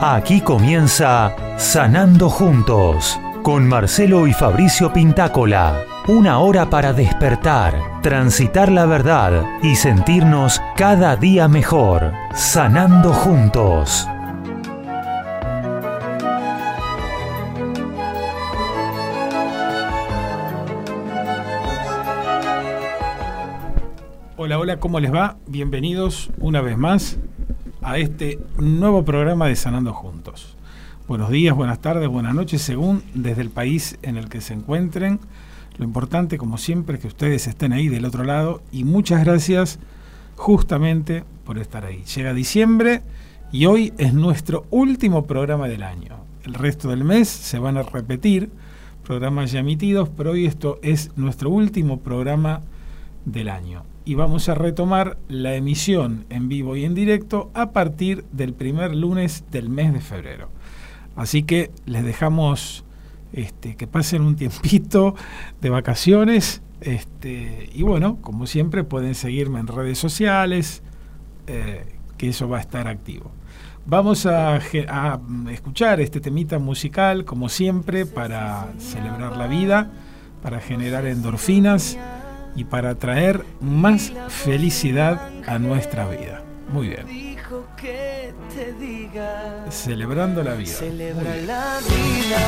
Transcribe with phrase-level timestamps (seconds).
[0.00, 5.84] Aquí comienza Sanando Juntos con Marcelo y Fabricio Pintácola.
[6.06, 12.12] Una hora para despertar, transitar la verdad y sentirnos cada día mejor.
[12.34, 14.06] Sanando Juntos.
[24.36, 25.38] Hola, hola, ¿cómo les va?
[25.46, 27.18] Bienvenidos una vez más
[27.86, 30.56] a este nuevo programa de Sanando Juntos.
[31.06, 35.20] Buenos días, buenas tardes, buenas noches, según desde el país en el que se encuentren.
[35.78, 39.78] Lo importante, como siempre, es que ustedes estén ahí del otro lado y muchas gracias
[40.34, 42.02] justamente por estar ahí.
[42.12, 43.02] Llega diciembre
[43.52, 46.16] y hoy es nuestro último programa del año.
[46.42, 48.50] El resto del mes se van a repetir
[49.04, 52.62] programas ya emitidos, pero hoy esto es nuestro último programa
[53.24, 58.24] del año y vamos a retomar la emisión en vivo y en directo a partir
[58.30, 60.48] del primer lunes del mes de febrero.
[61.16, 62.84] Así que les dejamos
[63.32, 65.16] este, que pasen un tiempito
[65.60, 70.82] de vacaciones este, y bueno, como siempre pueden seguirme en redes sociales,
[71.48, 71.84] eh,
[72.16, 73.32] que eso va a estar activo.
[73.86, 75.20] Vamos a, a
[75.50, 79.90] escuchar este temita musical, como siempre, para celebrar la vida,
[80.42, 81.98] para generar endorfinas
[82.56, 86.42] y para traer más felicidad a nuestra vida.
[86.72, 87.36] Muy bien.
[89.70, 90.72] Celebrando la vida.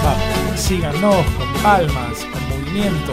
[0.03, 3.12] Vamos, síganos con palmas, con movimiento,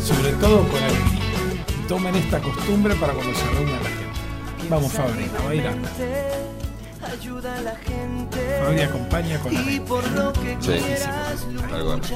[0.00, 1.64] sobre todo con alegría.
[1.86, 4.68] Tomen esta costumbre para cuando se reúna la gente.
[4.68, 5.88] Vamos, Fabrina, bailando
[7.12, 8.38] ayuda a la gente.
[8.62, 10.56] Fabri acompaña con la mente.
[10.60, 10.78] Sí,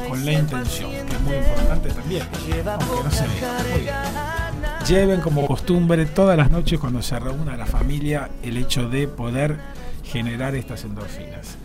[0.09, 2.23] con la intención, que es muy importante también,
[2.67, 4.51] aunque no se vea.
[4.87, 9.59] Lleven como costumbre todas las noches cuando se reúna la familia el hecho de poder
[10.05, 11.57] generar estas endorfinas.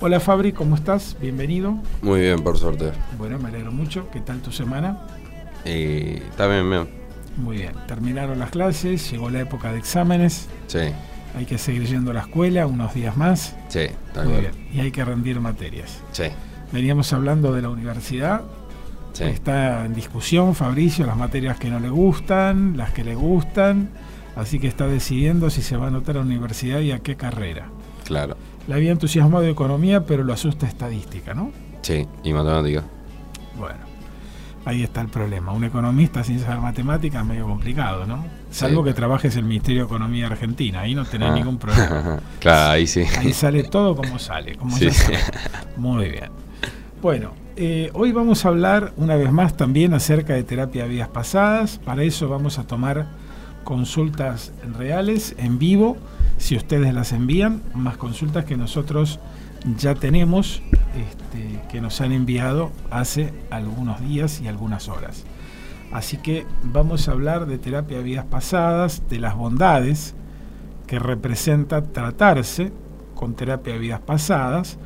[0.00, 1.16] Hola Fabri, ¿cómo estás?
[1.20, 1.74] Bienvenido.
[2.00, 2.92] Muy bien, por suerte.
[3.18, 4.08] Bueno, me alegro mucho.
[4.10, 5.06] ¿Qué tal tu semana?
[5.66, 6.88] Eh, está bien, bien.
[7.36, 7.72] Muy bien.
[7.86, 10.48] Terminaron las clases, llegó la época de exámenes.
[10.68, 10.92] Sí.
[11.36, 13.56] Hay que seguir yendo a la escuela unos días más.
[13.68, 13.86] Sí,
[14.16, 14.52] Muy bien.
[14.72, 16.02] Y hay que rendir materias.
[16.12, 16.24] Sí.
[16.72, 18.42] Veníamos hablando de la universidad.
[19.12, 19.24] Sí.
[19.24, 23.90] Está en discusión Fabricio las materias que no le gustan, las que le gustan.
[24.36, 27.16] Así que está decidiendo si se va a anotar a la universidad y a qué
[27.16, 27.68] carrera.
[28.04, 28.36] Claro.
[28.66, 31.52] Le había entusiasmado de economía, pero lo asusta estadística, ¿no?
[31.82, 32.84] Sí, y matemática.
[33.58, 33.90] Bueno.
[34.64, 35.52] Ahí está el problema.
[35.52, 38.24] Un economista sin saber matemáticas es medio complicado, ¿no?
[38.50, 41.34] Salvo que trabajes en el Ministerio de Economía Argentina, ahí no tenés ah.
[41.34, 42.18] ningún problema.
[42.40, 43.04] claro, ahí sí.
[43.18, 44.88] Ahí sale todo como sale, como sí.
[45.76, 46.30] Muy bien.
[47.00, 51.08] Bueno, eh, hoy vamos a hablar una vez más también acerca de terapia de vidas
[51.08, 51.78] pasadas.
[51.78, 53.06] Para eso vamos a tomar
[53.64, 55.96] consultas reales, en vivo,
[56.38, 59.20] si ustedes las envían, más consultas que nosotros
[59.78, 60.62] ya tenemos
[60.96, 65.24] este, que nos han enviado hace algunos días y algunas horas.
[65.92, 70.14] Así que vamos a hablar de terapia de vidas pasadas, de las bondades
[70.86, 72.72] que representa tratarse
[73.14, 74.78] con terapia de vidas pasadas.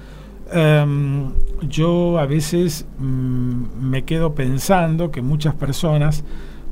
[0.52, 1.32] Em,
[1.62, 6.24] yo a veces mm, me quedo pensando que muchas personas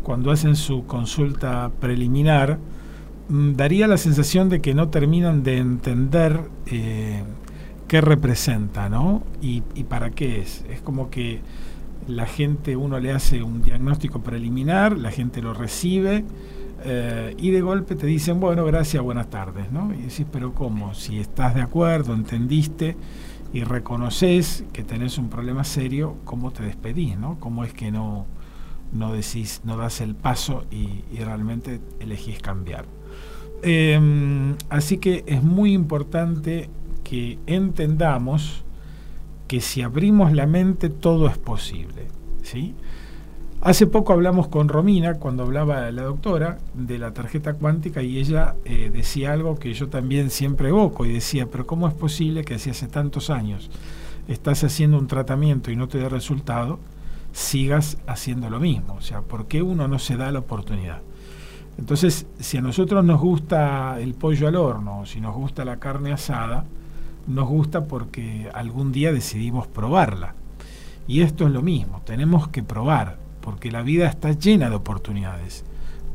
[0.03, 2.59] cuando hacen su consulta preliminar
[3.28, 7.22] mm, daría la sensación de que no terminan de entender eh,
[7.88, 9.22] qué representa, ¿no?
[9.41, 10.64] Y, para qué es.
[10.70, 11.41] Es como que
[12.09, 16.25] la gente, uno le hace un diagnóstico preliminar, la gente lo recibe
[16.85, 19.93] eh, y de golpe te dicen, bueno, gracias, buenas tardes, ¿no?
[19.95, 20.95] Y decís, pero ¿cómo?
[20.95, 22.97] Si estás de acuerdo, entendiste
[23.53, 27.39] y reconoces que tenés un problema serio, ¿cómo te despedís, ¿no?
[27.39, 28.27] ¿Cómo es que no,
[28.93, 32.87] no decís, no das el paso y, realmente elegís cambiar?
[33.62, 36.69] Em, así que es muy importante
[37.05, 38.65] que entendamos
[39.53, 42.07] que si abrimos la mente todo es posible.
[42.43, 42.75] ¿sí?
[43.61, 48.55] Hace poco hablamos con Romina, cuando hablaba la doctora, de la tarjeta cuántica y ella
[48.65, 52.59] eh, decía algo que yo también siempre evoco y decía, pero ¿cómo es posible que
[52.59, 53.71] si hace tantos años
[54.26, 56.79] estás haciendo un tratamiento y no te da resultado,
[57.32, 58.94] sigas haciendo lo mismo?
[58.94, 61.03] O sea, ¿por qué uno no se da la oportunidad?
[61.76, 66.11] Entonces, si a nosotros nos gusta el pollo al horno, si nos gusta la carne
[66.11, 66.65] asada,
[67.27, 70.35] nos gusta porque algún día decidimos probarla.
[71.07, 75.65] Y esto es lo mismo, tenemos que probar, porque la vida está llena de oportunidades.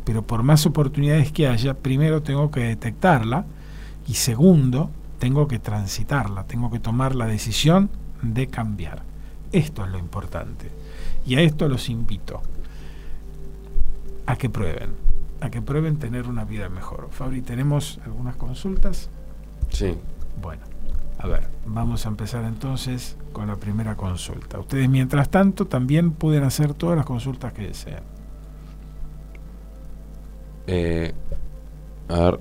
[0.06, 3.46] Pero por más oportunidades que haya, primero tengo que detectarla
[4.08, 4.90] y segundo,
[5.20, 7.90] tengo que transitarla, tengo que tomar la decisión
[8.22, 9.04] de cambiar.
[9.52, 10.72] Esto es lo importante.
[11.26, 12.42] Y a esto los invito
[14.26, 14.92] a que prueben,
[15.42, 17.10] a que prueben tener una vida mejor.
[17.12, 19.10] Fabri, ¿tenemos algunas consultas?
[19.70, 19.96] Sí.
[20.42, 20.77] Bueno.
[21.20, 24.60] A ver, vamos a empezar entonces con la primera consulta.
[24.60, 28.04] Ustedes mientras tanto también pueden hacer todas las consultas que deseen.
[30.68, 31.14] Eh,
[32.10, 32.40] a ver.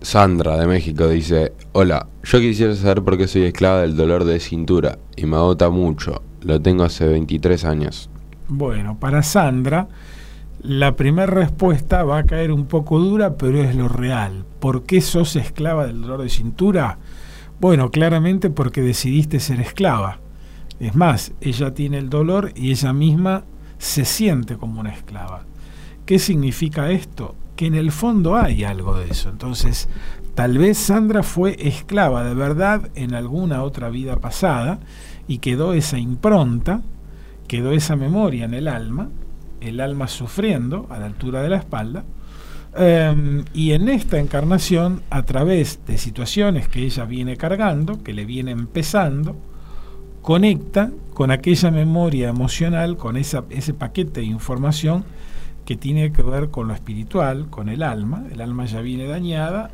[0.00, 4.38] Sandra de México dice, hola, yo quisiera saber por qué soy esclava del dolor de
[4.38, 6.20] cintura y me agota mucho.
[6.42, 8.10] Lo tengo hace 23 años.
[8.48, 9.88] Bueno, para Sandra,
[10.60, 14.44] la primera respuesta va a caer un poco dura, pero es lo real.
[14.60, 16.98] ¿Por qué sos esclava del dolor de cintura?
[17.64, 20.18] Bueno, claramente porque decidiste ser esclava.
[20.80, 23.44] Es más, ella tiene el dolor y ella misma
[23.78, 25.44] se siente como una esclava.
[26.04, 27.36] ¿Qué significa esto?
[27.56, 29.30] Que en el fondo hay algo de eso.
[29.30, 29.88] Entonces,
[30.34, 34.80] tal vez Sandra fue esclava de verdad en alguna otra vida pasada
[35.26, 36.82] y quedó esa impronta,
[37.48, 39.08] quedó esa memoria en el alma,
[39.62, 42.04] el alma sufriendo a la altura de la espalda,
[42.76, 48.24] em, y en esta encarnación, a través de situaciones que ella viene cargando, que le
[48.24, 49.36] viene empezando,
[50.22, 55.04] conecta con aquella memoria emocional, con ese paquete de información
[55.64, 58.24] que tiene que ver con lo espiritual, con el alma.
[58.30, 59.70] El alma ya viene dañada,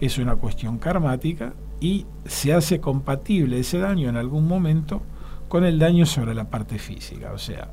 [0.00, 5.02] es una cuestión karmática y se hace compatible ese daño en algún momento
[5.48, 7.68] con el daño sobre la parte física, o sea,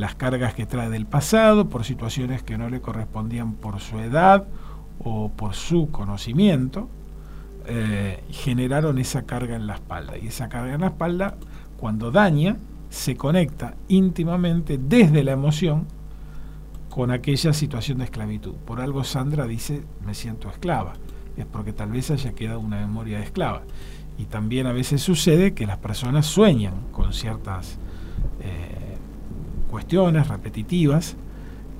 [0.00, 4.46] las cargas que trae del pasado por situaciones que no le correspondían por su edad
[4.98, 6.88] o por su conocimiento,
[7.66, 10.18] eh, generaron esa carga en la espalda.
[10.18, 11.36] Y esa carga en la espalda,
[11.76, 12.56] cuando daña,
[12.88, 15.86] se conecta íntimamente desde la emoción
[16.88, 18.54] con aquella situación de esclavitud.
[18.66, 20.94] Por algo Sandra dice, me siento esclava
[21.40, 23.62] es porque tal vez haya quedado una memoria de esclava.
[24.18, 27.78] Y también a veces sucede que las personas sueñan con ciertas
[28.40, 28.79] eh,
[29.70, 31.16] cuestiones repetitivas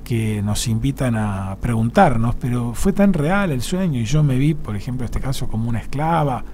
[0.04, 4.54] que nos invitan a preguntarnos, pero fue tan real el sueño y yo me vi,
[4.54, 6.44] por ejemplo, en este caso como una esclava.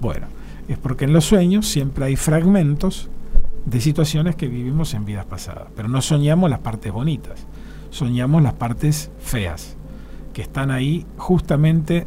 [0.00, 0.26] Bueno,
[0.68, 3.08] es porque en los sueños siempre hay fragmentos
[3.64, 7.46] de situaciones que vivimos en vidas pasadas, pero no soñamos las partes bonitas,
[7.90, 9.76] soñamos las partes feas,
[10.32, 12.06] que están ahí justamente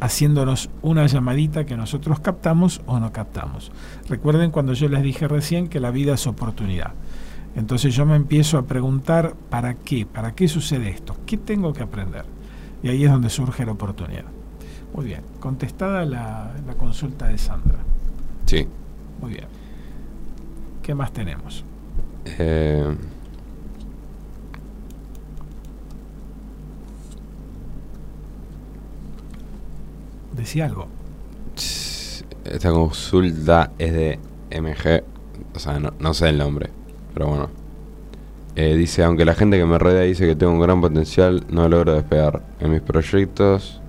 [0.00, 3.70] haciéndonos una llamadita que nosotros captamos o no captamos.
[4.08, 6.94] Recuerden cuando yo les dije recién que la vida es oportunidad.
[7.56, 10.06] Entonces yo me empiezo a preguntar, ¿para qué?
[10.06, 11.16] ¿Para qué sucede esto?
[11.26, 12.24] ¿Qué tengo que aprender?
[12.82, 14.24] Y ahí es donde surge la oportunidad.
[14.94, 17.78] Muy bien, contestada la, consulta de Sandra.
[18.46, 18.66] Sí.
[19.20, 19.46] Muy bien.
[20.82, 21.64] ¿Qué más tenemos?
[22.24, 22.96] Eh,
[30.40, 30.86] Decía algo.
[32.44, 34.18] Esta consulta es de
[34.50, 35.02] MG,
[35.54, 36.70] o sea, no, sé el nombre,
[37.12, 37.50] pero bueno.
[38.56, 41.68] Eh, dice, aunque la gente que me rodea dice que tengo un gran potencial, no
[41.68, 42.42] logro despegar.
[42.58, 43.80] En mis proyectos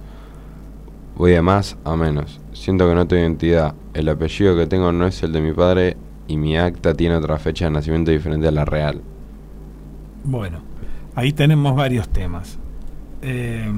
[1.15, 2.39] voy de más a menos.
[2.53, 3.75] Siento que no tengo identidad.
[3.93, 5.97] El apellido que tengo no es el de mi padre
[6.27, 9.01] y mi acta tiene otra fecha de nacimiento diferente a la real.
[10.23, 10.59] Bueno,
[11.15, 12.59] ahí tenemos varios temas.
[13.21, 13.71] Eh,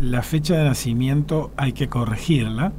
[0.00, 2.72] la fecha de nacimiento hay que corregirla.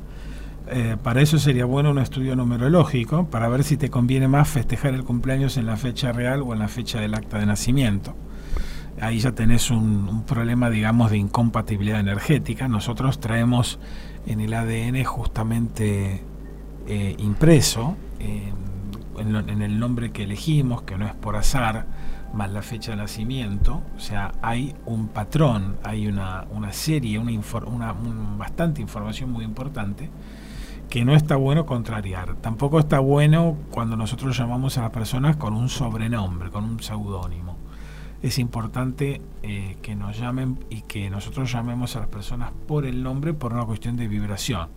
[0.73, 4.93] Eh, para eso sería bueno un estudio numerológico, para ver si te conviene más festejar
[4.93, 8.15] el cumpleaños en la fecha real o en la fecha del acta de nacimiento.
[9.01, 12.69] Ahí ya tenés un, problema, digamos, de incompatibilidad energética.
[12.69, 13.79] Nosotros traemos
[14.25, 16.21] en el ADN justamente
[16.87, 21.85] eh, impreso, en el nombre que elegimos, que no es por azar,
[22.33, 27.31] más la fecha de nacimiento, o sea, hay un patrón, hay una, serie, una,
[27.65, 27.93] una
[28.37, 30.09] bastante información muy importante
[30.91, 32.35] que no está bueno contrariar.
[32.35, 37.57] Tampoco está bueno cuando nosotros llamamos a las personas con un sobrenombre, con un seudónimo.
[38.21, 43.03] Es importante eh, que nos llamen y que nosotros llamemos a las personas por el
[43.03, 44.67] nombre por una cuestión de vibración.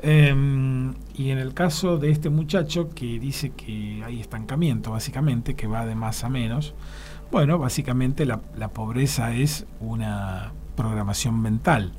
[0.00, 5.68] Em, y en el caso de este muchacho que dice que hay estancamiento, básicamente, que
[5.68, 6.74] va de más a menos,
[7.30, 8.40] bueno, básicamente la,
[8.74, 11.92] pobreza es una programación mental.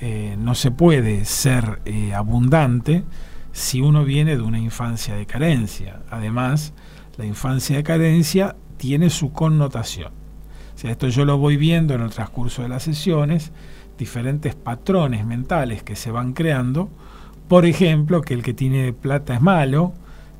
[0.00, 3.04] Eh, no se puede ser eh, abundante
[3.52, 6.00] si uno viene de una infancia de carencia.
[6.10, 6.72] Además,
[7.16, 10.12] la infancia de carencia tiene su connotación.
[10.74, 13.52] O sea, esto yo lo voy viendo en el transcurso de las sesiones,
[13.98, 16.90] diferentes patrones mentales que se van creando
[17.50, 19.92] por ejemplo, que el que tiene plata es malo,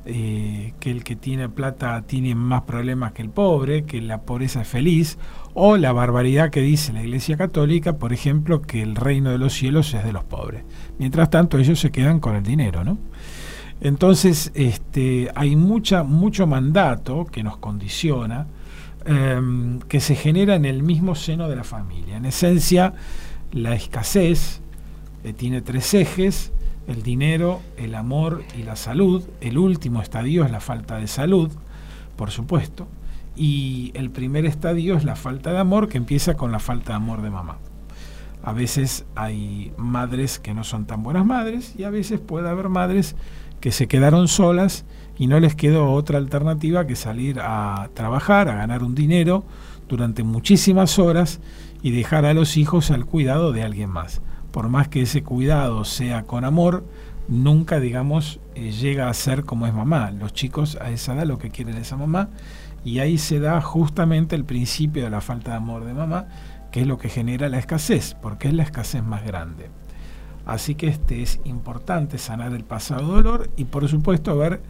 [0.05, 4.61] eh, que el que tiene plata tiene más problemas que el pobre, que la pobreza
[4.61, 5.17] es feliz,
[5.53, 9.53] o la barbaridad que dice la Iglesia Católica, por ejemplo, que el reino de los
[9.53, 10.63] cielos es de los pobres.
[10.97, 12.97] Mientras tanto, ellos se quedan con el dinero, ¿no?
[13.79, 18.47] Entonces, este, hay mucha, mucho mandato que nos condiciona,
[19.05, 22.17] em, que se genera en el mismo seno de la familia.
[22.17, 22.93] En esencia,
[23.51, 24.61] la escasez
[25.23, 26.51] eh, tiene tres ejes,
[26.91, 29.23] el dinero, el amor y la salud.
[29.39, 31.49] El último estadio es la falta de salud,
[32.15, 32.87] por supuesto.
[33.35, 36.97] Y el primer estadio es la falta de amor, que empieza con la falta de
[36.97, 37.57] amor de mamá.
[38.43, 42.69] A veces hay madres que no son tan buenas madres y a veces puede haber
[42.69, 43.15] madres
[43.59, 44.85] que se quedaron solas
[45.17, 49.43] y no les quedó otra alternativa que salir a trabajar, a ganar un dinero
[49.87, 51.39] durante muchísimas horas
[51.83, 54.21] y dejar a los hijos al cuidado de alguien más.
[54.51, 56.85] Por más que ese cuidado sea con amor,
[57.27, 60.11] nunca, digamos, eh, llega a ser como es mamá.
[60.11, 62.29] Los chicos a esa edad lo que quieren es a mamá
[62.83, 66.27] y ahí se da justamente el principio de la falta de amor de mamá
[66.71, 69.69] que es lo que genera la escasez, porque es la escasez más grande.
[70.45, 74.61] Así que este es importante sanar el pasado dolor y por supuesto ver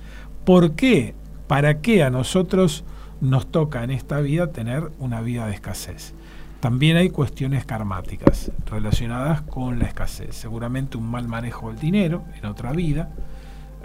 [0.43, 1.13] por qué,
[1.47, 2.83] para qué a nosotros
[3.21, 6.13] nos toca en esta vida tener una vida de escasez.
[6.61, 10.35] También hay cuestiones karmáticas relacionadas con la escasez.
[10.35, 13.09] Seguramente un mal manejo del dinero en otra vida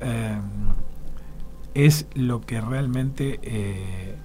[0.00, 0.38] eh,
[1.75, 4.16] es lo que realmente eh,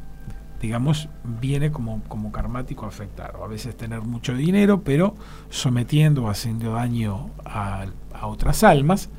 [0.62, 3.36] digamos, viene como, como karmático a afectar.
[3.36, 5.16] O a veces tener mucho dinero, pero
[5.50, 7.86] sometiendo o haciendo daño a,
[8.24, 9.10] otras almas.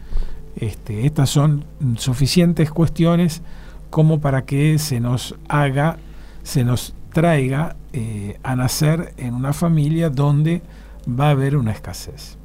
[0.54, 1.64] Este, estas son
[1.96, 3.42] suficientes cuestiones
[3.90, 5.96] como para que se nos haga,
[6.44, 10.62] se nos traiga eh, a nacer en una familia donde
[11.08, 12.38] va a haber una escasez.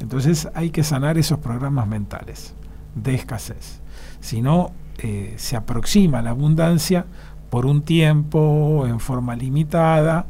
[0.00, 2.54] Entonces hay que sanar esos programas mentales
[2.94, 3.80] de escasez.
[4.20, 7.06] Si no, eh, se aproxima la abundancia
[7.50, 10.26] por un tiempo, en forma limitada,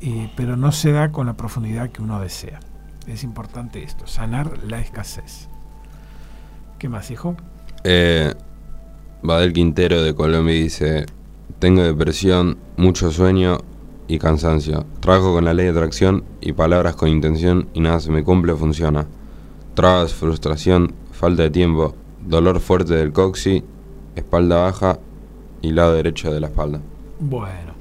[0.00, 2.60] eh, pero no se da con la profundidad que uno desea.
[3.06, 5.48] Es importante esto, sanar la escasez.
[6.78, 7.36] ¿Qué más, hijo?
[7.84, 8.34] Eh,
[9.54, 11.06] Quintero de Colombia dice,
[11.58, 13.58] tengo depresión, mucho sueño
[14.06, 14.86] y cansancio.
[15.00, 18.52] Trabajo con la ley de atracción y palabras con intención y nada se me cumple
[18.52, 19.06] o funciona.
[19.74, 21.94] Trabas, frustración, falta de tiempo,
[22.26, 23.62] dolor fuerte del coxi,
[24.16, 24.98] espalda baja,
[25.62, 26.80] y lado derecho de la espalda.
[27.20, 27.72] Bueno,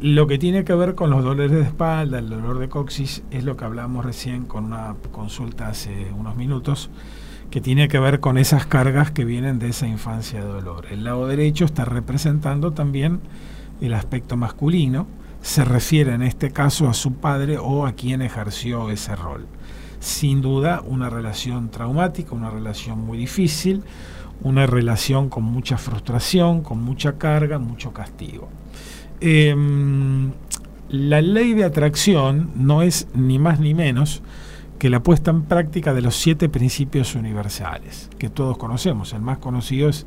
[0.00, 3.44] lo que tiene que ver con los dolores de espalda, el dolor de coxis, es
[3.44, 6.90] lo que hablamos recién con una consulta hace unos minutos,
[7.50, 10.86] que tiene que ver con esas cargas que vienen de esa infancia de dolor.
[10.90, 13.20] El lado derecho está representando también
[13.80, 15.06] el aspecto masculino,
[15.42, 19.46] se refiere en este caso a su padre o a quien ejerció ese rol.
[20.00, 23.82] Sin duda una relación traumática, una relación muy difícil,
[24.42, 28.48] una relación con mucha frustración, con mucha carga, mucho castigo.
[29.20, 30.32] Em,
[30.88, 34.22] la ley de atracción no es ni más ni menos
[34.78, 39.12] que la puesta en práctica de los siete principios universales, que todos conocemos.
[39.12, 40.06] El más conocido es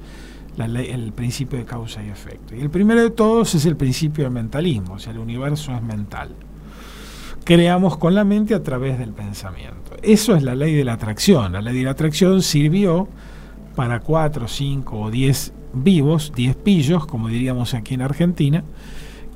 [0.57, 2.55] la ley, el principio de causa y efecto.
[2.55, 5.81] Y el primero de todos es el principio del mentalismo, o sea, el universo es
[5.81, 6.35] mental.
[7.43, 9.95] Creamos con la mente a través del pensamiento.
[10.03, 11.53] Eso es la ley de la atracción.
[11.53, 13.07] La ley de la atracción sirvió
[13.75, 18.63] para cuatro, cinco o diez vivos, diez pillos, como diríamos aquí en Argentina,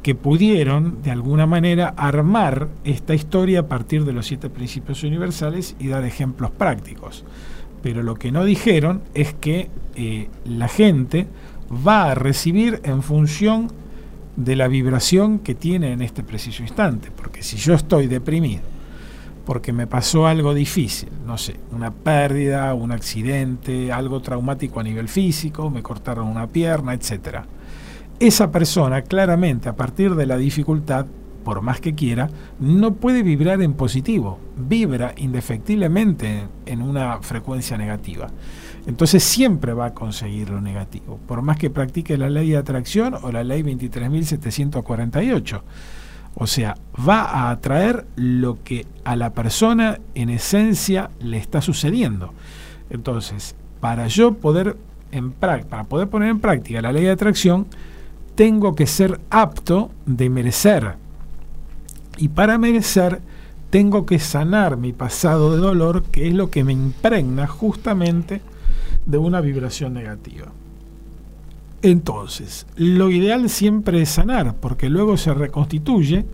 [0.03, 5.75] que pudieron de alguna manera armar esta historia a partir de los siete principios universales
[5.79, 7.23] y dar ejemplos prácticos.
[7.81, 11.27] Pero lo que no dijeron es que eh, la gente
[11.87, 13.71] va a recibir en función
[14.35, 17.09] de la vibración que tiene en este preciso instante.
[17.15, 18.61] Porque si yo estoy deprimido,
[19.45, 25.07] porque me pasó algo difícil, no sé, una pérdida, un accidente, algo traumático a nivel
[25.07, 27.39] físico, me cortaron una pierna, etc.
[28.19, 31.05] Esa persona claramente a partir de la dificultad,
[31.43, 32.29] por más que quiera,
[32.59, 38.27] no puede vibrar en positivo, vibra indefectiblemente en una frecuencia negativa.
[38.85, 43.15] Entonces siempre va a conseguir lo negativo, por más que practique la ley de atracción
[43.21, 45.61] o la ley 23.748
[46.35, 46.75] o sea,
[47.07, 52.33] va a atraer lo que a la persona en esencia le está sucediendo.
[52.89, 54.77] Entonces, para yo poder,
[55.11, 57.67] en para poder poner en práctica la ley de atracción,
[58.35, 60.95] tengo que ser apto de merecer.
[62.17, 63.21] Y para merecer,
[63.69, 68.41] tengo que sanar mi pasado de dolor, que es lo que me impregna justamente
[69.05, 70.47] de una vibración negativa.
[71.81, 76.25] Entonces, lo ideal siempre es sanar, porque luego se reconstituye,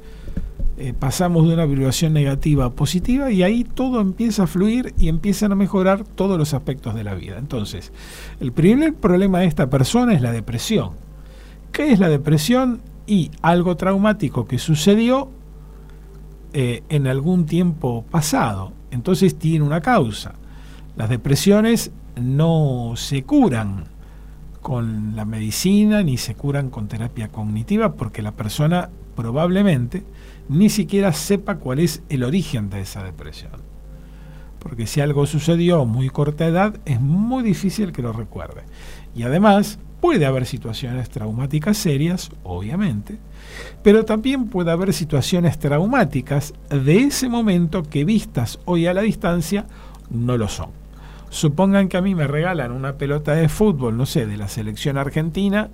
[0.78, 5.10] eh, pasamos de una vibración negativa a positiva y ahí todo empieza a fluir y
[5.10, 7.38] empiezan a mejorar todos los aspectos de la vida.
[7.40, 7.92] Entonces,
[8.40, 10.92] el primer problema de esta persona es la depresión.
[11.72, 12.82] ¿Qué es la depresión?
[13.08, 15.30] Y algo traumático que sucedió
[16.54, 18.74] eh, en algún tiempo pasado.
[18.92, 20.34] Entonces tiene una causa.
[20.96, 23.86] Las depresiones no se curan
[24.62, 30.04] con la medicina ni se curan con terapia cognitiva porque la persona probablemente
[30.50, 33.52] ni siquiera sepa cuál es el origen de esa depresión.
[34.60, 38.64] porque si algo sucedió muy corta edad, es muy difícil que lo recuerde.
[39.16, 43.18] Y además, puede haber situaciones traumáticas serias, obviamente,
[43.84, 49.66] pero también puede haber situaciones traumáticas de ese momento que vistas hoy a la distancia
[50.10, 50.70] no lo son.
[51.30, 54.98] Supongan que a mí me regalan una pelota de fútbol, no sé, de la selección
[54.98, 55.70] argentina,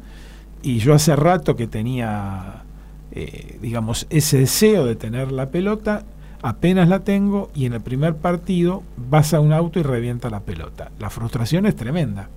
[0.61, 2.63] y yo hace rato que tenía,
[3.11, 6.03] eh, digamos, ese deseo de tener la pelota,
[6.41, 10.41] apenas la tengo y en el primer partido vas a un auto y revienta la
[10.41, 10.91] pelota.
[10.99, 12.29] La frustración es tremenda.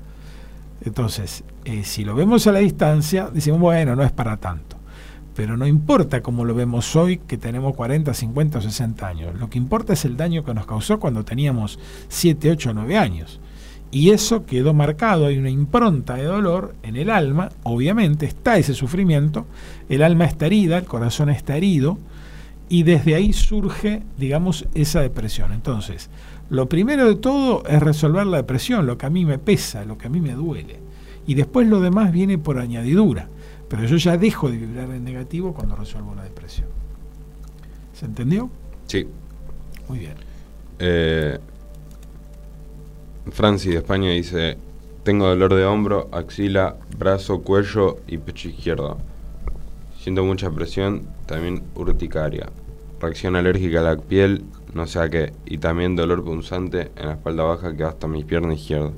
[0.89, 4.77] Entonces, eh, si lo vemos a la distancia, decimos, bueno, no es para tanto.
[5.37, 9.39] Pero no importa cómo lo vemos hoy, que tenemos 40, 50 o 60 años.
[9.39, 11.79] Lo que importa es el daño que nos causó cuando teníamos
[12.09, 13.41] 7, 8 o 9 años.
[13.91, 18.75] Y eso quedó marcado, hay una impronta de dolor en el alma, obviamente está ese
[18.75, 19.47] sufrimiento,
[19.89, 21.99] el alma está herida, el corazón está herido,
[22.69, 25.53] y desde ahí surge, digamos, esa depresión.
[25.53, 26.11] Entonces,
[26.51, 29.99] lo primero de todo es resolver la depresión, lo que a mí me pesa, lo
[29.99, 30.81] que a mí me duele.
[31.27, 33.29] Y después lo demás viene por añadidura.
[33.69, 36.69] Pero yo ya dejo de vibrar en negativo cuando resuelvo la depresión.
[37.93, 38.49] ¿Se entendió?
[38.87, 39.07] Sí.
[39.89, 40.15] Muy bien.
[40.79, 41.39] Eh,
[43.31, 44.57] Francis de España dice,
[45.03, 48.99] tengo dolor de hombro, axila, brazo, cuello y pecho izquierdo.
[50.01, 52.49] Siento mucha presión, también urticaria.
[53.01, 54.45] Reacción alérgica a la piel,
[54.75, 55.33] no sé a qué.
[55.47, 58.93] Y también dolor punzante en la espalda baja que va hasta mi pierna izquierda.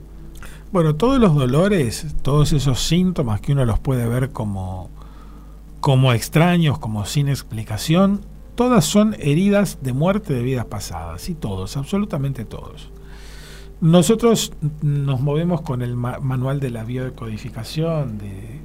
[0.73, 4.89] Bueno, todos los dolores, todos esos síntomas que uno los puede ver como,
[5.81, 8.21] como extraños, como sin explicación,
[8.55, 11.29] todas son heridas de muerte de vidas pasadas.
[11.29, 12.91] Y todos, absolutamente todos.
[13.81, 18.61] Nosotros nos movemos con el manual de la biodecodificación, de,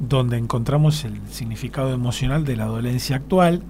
[0.00, 3.62] donde encontramos el significado emocional de la dolencia actual,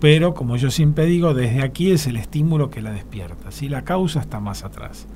[0.00, 3.84] pero como yo siempre digo, desde aquí es el estímulo que la despierta, si la
[3.84, 5.06] causa está más atrás.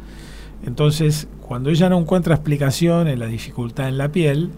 [0.66, 4.51] Entonces, cuando ella no encuentra explicación en la dificultad en la piel,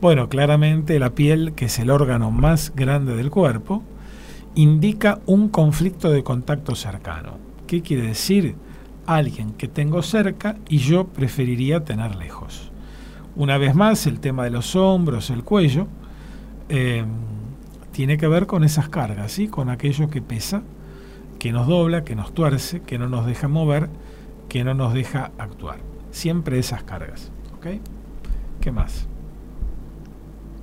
[0.00, 3.82] bueno, claramente la piel, que es el órgano más grande del cuerpo,
[4.54, 7.38] indica un conflicto de contacto cercano.
[7.66, 8.56] ¿Qué quiere decir?
[9.06, 12.70] Alguien que tengo cerca y yo preferiría tener lejos.
[13.36, 15.86] Una vez más, el tema de los hombros, el cuello,
[16.68, 17.04] eh,
[17.98, 19.48] tiene que ver con esas cargas, ¿sí?
[19.48, 20.62] con aquello que pesa,
[21.40, 23.88] que nos dobla, que nos tuerce, que no nos deja mover,
[24.48, 25.80] que no nos deja actuar.
[26.12, 27.32] Siempre esas cargas.
[27.56, 27.80] ¿Ok?
[28.60, 29.08] ¿Qué más?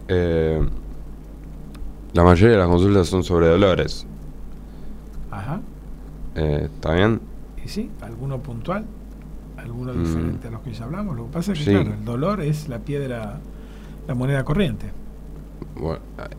[0.07, 0.65] Eh,
[2.13, 4.07] la mayoría de las consultas son sobre dolores.
[5.29, 5.59] Ajá.
[6.35, 7.19] Eh, ¿Está bien?
[7.65, 7.91] ¿Y sí?
[7.99, 8.85] ¿Alguno puntual?
[9.57, 10.03] alguno mm.
[10.05, 11.17] diferente a los que ya hablamos.
[11.17, 13.41] Lo que pasa es que, claro, el dolor es la piedra,
[14.07, 14.93] la moneda corriente.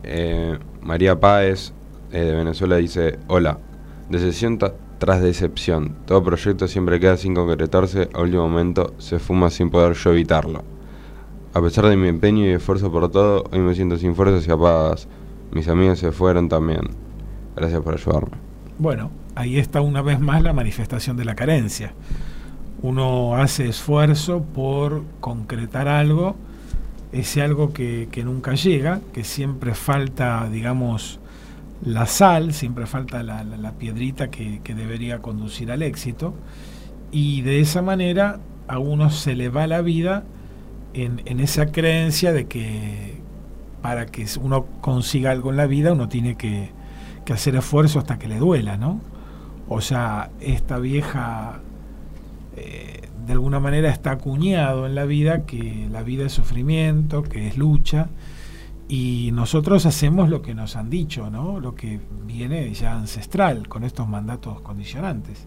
[0.03, 1.73] Eh, María Páez
[2.11, 3.59] eh, de Venezuela dice: Hola,
[4.09, 4.59] decepción
[4.97, 5.95] tras decepción.
[6.05, 8.09] Todo proyecto siempre queda sin concretarse.
[8.13, 10.63] A último momento se fuma sin poder yo evitarlo.
[11.53, 14.51] A pesar de mi empeño y esfuerzo por todo, hoy me siento sin fuerzas y
[14.51, 15.07] apagas.
[15.51, 16.81] Mis amigos se fueron también.
[17.55, 18.37] Gracias por ayudarme.
[18.77, 21.93] Bueno, ahí está una vez más la manifestación de la carencia
[22.81, 26.35] uno hace esfuerzo por concretar algo,
[27.19, 31.19] ese algo que, nunca llega, que siempre falta, digamos,
[31.83, 36.33] la sal, siempre falta la, piedrita que, debería conducir al éxito,
[37.11, 40.25] y de esa manera a uno se le va la vida
[40.93, 43.17] en, esa creencia de que
[43.81, 46.71] para que uno consiga algo en la vida uno tiene que,
[47.23, 48.99] que hacer esfuerzo hasta que le duela, ¿no?
[49.69, 51.59] O sea, esta vieja
[52.55, 52.86] eh,
[53.27, 57.57] de alguna manera está acuñado en la vida que la vida es sufrimiento, que es
[57.57, 58.07] lucha,
[58.87, 61.59] y nosotros hacemos lo que nos han dicho, ¿no?
[61.59, 65.45] lo que viene ya ancestral con estos mandatos condicionantes.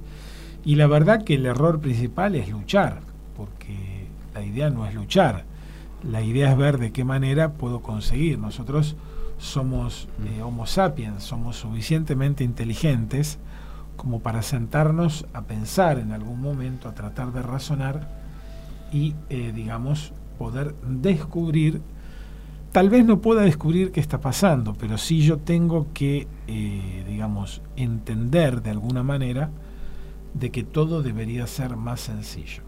[0.63, 3.01] Y la verdad que el error principal es luchar,
[3.35, 5.47] porque la idea no es luchar,
[6.03, 8.39] la idea es ver de qué manera puedo conseguir.
[8.39, 8.95] Nosotros
[9.39, 13.39] somos eh, Homo sapiens, somos suficientemente inteligentes
[14.01, 18.09] como para sentarnos a pensar en algún momento, a tratar de razonar
[18.91, 21.83] y, eh, digamos, poder descubrir,
[22.73, 27.61] tal vez no pueda descubrir qué está pasando, pero sí yo tengo que, eh, digamos,
[27.77, 29.51] entender de alguna manera
[30.33, 32.63] de que todo debería ser más sencillo.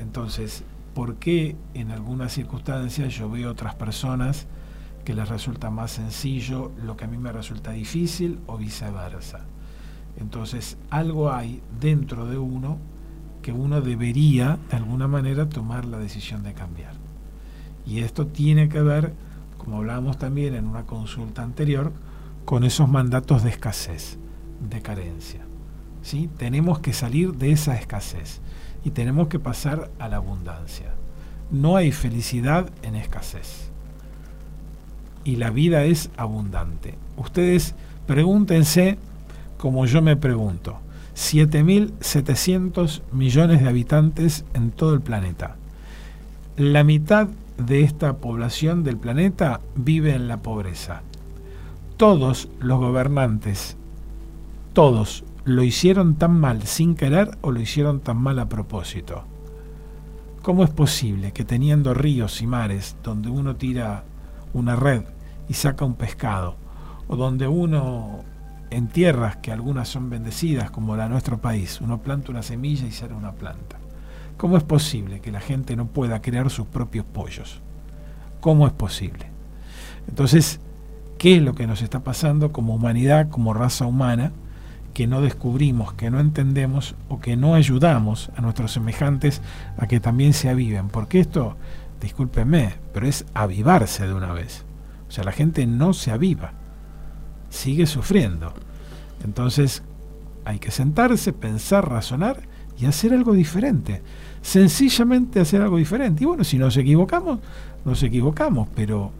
[0.00, 4.46] Entonces, ¿por qué en algunas circunstancias yo veo otras personas
[5.04, 9.44] que les resulta más sencillo lo que a mí me resulta difícil o viceversa?
[10.18, 12.78] Entonces, algo hay dentro de uno
[13.42, 16.92] que uno debería, de alguna manera, tomar la decisión de cambiar.
[17.86, 19.14] Y esto tiene que ver,
[19.58, 21.92] como hablábamos también en una consulta anterior,
[22.44, 24.18] con esos mandatos de escasez,
[24.68, 25.40] de carencia.
[26.02, 26.28] ¿sí?
[26.36, 28.40] Tenemos que salir de esa escasez
[28.84, 30.94] y tenemos que pasar a la abundancia.
[31.50, 33.70] No hay felicidad en escasez.
[35.24, 36.94] Y la vida es abundante.
[37.16, 37.74] Ustedes
[38.06, 38.98] pregúntense
[39.60, 40.78] como yo me pregunto.
[41.14, 45.56] 7.700 millones de habitantes en todo el planeta.
[46.56, 51.02] La mitad de esta población del planeta vive en la pobreza.
[51.98, 53.76] Todos los gobernantes,
[54.72, 59.24] todos lo hicieron tan mal sin querer o lo hicieron tan mal a propósito.
[60.40, 64.04] ¿Cómo es posible que teniendo ríos y mares donde uno tira
[64.54, 65.02] una red
[65.50, 66.54] y saca un pescado,
[67.08, 68.24] o donde uno
[68.70, 72.86] en tierras que algunas son bendecidas, como la de nuestro país, uno planta una semilla
[72.86, 73.76] y sale una planta?
[74.36, 77.60] ¿Cómo es posible que la gente no pueda crear sus propios pollos?
[78.40, 79.26] ¿Cómo es posible?
[80.08, 80.60] Entonces,
[81.18, 84.32] ¿qué es lo que nos está pasando como humanidad, como raza humana?
[84.94, 89.40] que no descubrimos, que no entendemos o que no ayudamos a nuestros semejantes
[89.78, 90.88] a que también se aviven.
[90.88, 91.56] Porque esto,
[92.00, 94.64] discúlpenme, pero es avivarse de una vez.
[95.08, 96.52] O sea, la gente no se aviva,
[97.50, 98.54] sigue sufriendo.
[99.24, 99.82] Entonces,
[100.44, 102.40] hay que sentarse, pensar, razonar
[102.78, 104.02] y hacer algo diferente.
[104.40, 106.24] Sencillamente hacer algo diferente.
[106.24, 107.40] Y bueno, si nos equivocamos,
[107.84, 109.12] nos equivocamos, pero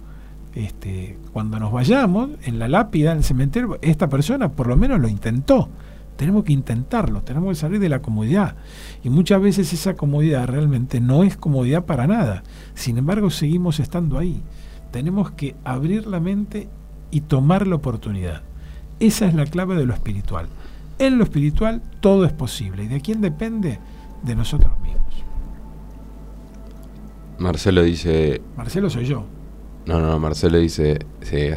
[0.55, 5.01] este, cuando nos vayamos, en la lápida, en el cementerio, esta persona por lo menos
[5.01, 5.69] lo intentó.
[6.17, 8.57] Tenemos que intentarlo, tenemos que salir de la comodidad.
[9.03, 12.43] Y muchas veces esa comodidad realmente no es comodidad para nada.
[12.75, 14.43] Sin embargo, seguimos estando ahí.
[14.91, 16.69] Tenemos que abrir la mente
[17.11, 18.43] y tomar la oportunidad.
[18.99, 20.47] Esa es la clave de lo espiritual.
[20.99, 22.85] En lo espiritual todo es posible.
[22.85, 23.79] ¿Y de quién depende?
[24.23, 25.01] De nosotros mismos.
[27.39, 28.43] Marcelo dice...
[28.57, 29.25] Marcelo soy yo.
[29.87, 31.49] No, no, Marcelo dice, sí,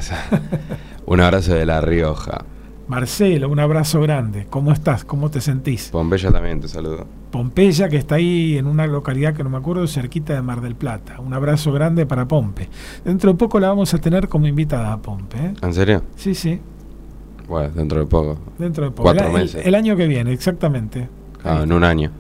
[1.06, 2.46] un abrazo de La Rioja.
[2.88, 4.46] Marcelo, un abrazo grande.
[4.50, 5.06] ¿Cómo estás?
[5.06, 5.90] ¿Cómo te sentís?
[5.90, 7.06] Pompeya también te saludo.
[7.32, 10.76] Pompeya, que está ahí en una localidad que no me acuerdo, cerquita de Mar del
[10.76, 11.20] Plata.
[11.20, 12.70] Un abrazo grande para Pompe.
[13.06, 15.38] Dentro de poco la vamos a tener como invitada a Pompe.
[15.38, 15.54] ¿eh?
[15.62, 16.04] ¿En serio?
[16.16, 16.60] Sí, sí.
[17.48, 18.38] Bueno, dentro de poco.
[18.58, 19.04] Dentro de poco.
[19.04, 19.66] Cuatro meses.
[19.66, 21.08] El, año que viene, exactamente.
[21.44, 22.12] Ah, en un año.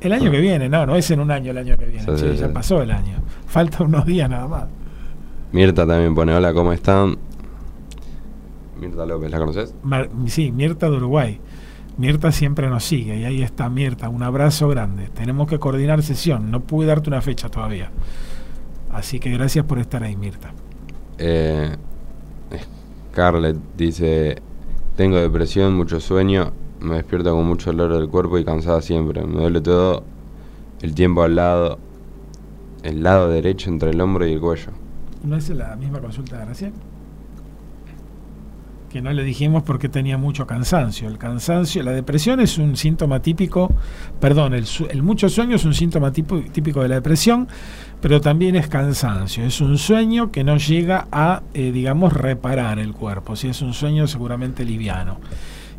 [0.00, 2.16] El año que viene, no, no es en un año el año que viene.
[2.16, 3.16] Sí, ya pasó el año.
[3.46, 4.64] Falta unos días nada más.
[5.50, 7.16] Mirta también pone, hola, ¿cómo están?
[8.78, 9.74] Mirta López, ¿la conoces?
[10.26, 11.40] sí, Mirta de Uruguay.
[11.96, 15.08] Mirta siempre nos sigue y ahí está Mirta, un abrazo grande.
[15.08, 17.90] Tenemos que coordinar sesión, no pude darte una fecha todavía.
[18.92, 20.52] Así que gracias por estar ahí, Mirta.
[21.18, 21.76] Eh,
[23.10, 24.40] Scarlett dice,
[24.96, 29.26] tengo depresión, mucho sueño, me despierto con mucho dolor del cuerpo y cansada siempre.
[29.26, 30.04] Me duele todo
[30.80, 31.78] el tiempo al lado,
[32.84, 34.70] el lado derecho entre el hombro y el cuello.
[35.24, 36.72] ¿No es la misma consulta de recién?
[38.90, 41.08] Que no le dijimos porque tenía mucho cansancio.
[41.08, 43.70] El cansancio, la depresión es un síntoma típico,
[44.18, 47.48] perdón, el, mucho sueño es un síntoma típico de la depresión,
[48.00, 49.44] pero también es cansancio.
[49.44, 53.36] Es un sueño que no llega a, eh, digamos, reparar el cuerpo.
[53.36, 55.18] Si es un sueño seguramente liviano.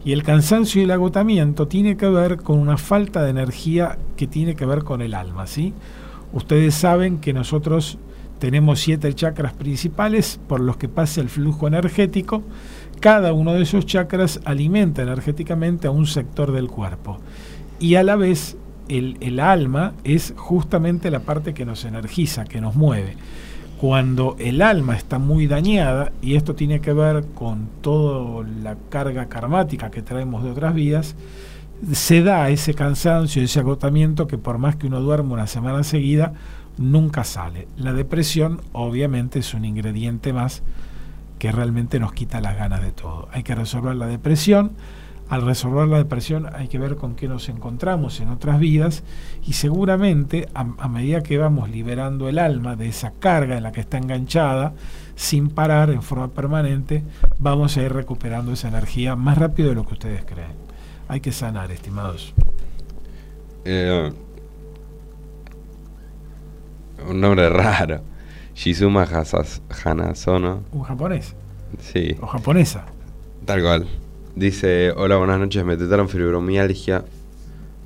[0.06, 4.28] Y el cansancio y el agotamiento tiene que ver con una falta de energía que
[4.28, 5.74] tiene que ver con el alma, ¿sí?
[6.32, 7.98] Ustedes saben que nosotros
[8.40, 12.44] tenemos siete chakras principales por los que pasa el flujo energético.
[13.00, 17.20] Cada uno de esos chakras alimenta energéticamente a un sector del cuerpo.
[17.80, 18.58] Y a la vez
[18.90, 23.16] el, alma es justamente la parte que nos energiza, que nos mueve.
[23.80, 29.28] Cuando el alma está muy dañada, y esto tiene que ver con toda la carga
[29.28, 31.16] karmática que traemos de otras vidas,
[31.94, 36.34] se da ese cansancio, ese agotamiento que por más que uno duerma una semana seguida,
[36.78, 37.70] nunca sale.
[37.78, 40.62] La depresión obviamente es un ingrediente más
[41.40, 43.30] que realmente nos quita las ganas de todo.
[43.32, 44.74] Hay que resolver la depresión.
[45.30, 49.04] Al resolver la depresión hay que ver con qué nos encontramos en otras vidas
[49.46, 53.80] y seguramente a, medida que vamos liberando el alma de esa carga en la que
[53.80, 54.74] está enganchada,
[55.16, 57.04] sin parar, en forma permanente,
[57.38, 60.58] vamos a ir recuperando esa energía más rápido de lo que ustedes creen.
[61.08, 62.34] Hay que sanar, estimados.
[63.66, 64.12] Eh,
[67.08, 68.02] un nombre raro.
[68.60, 69.08] Shizuma
[69.86, 70.64] Hanazono.
[70.74, 71.34] ¿Un japonés?
[71.80, 72.18] Sí.
[72.20, 72.88] ¿O japonesa?
[73.46, 73.88] Tal cual.
[74.36, 77.06] Dice, hola, buenas noches, me trataron fibromialgia.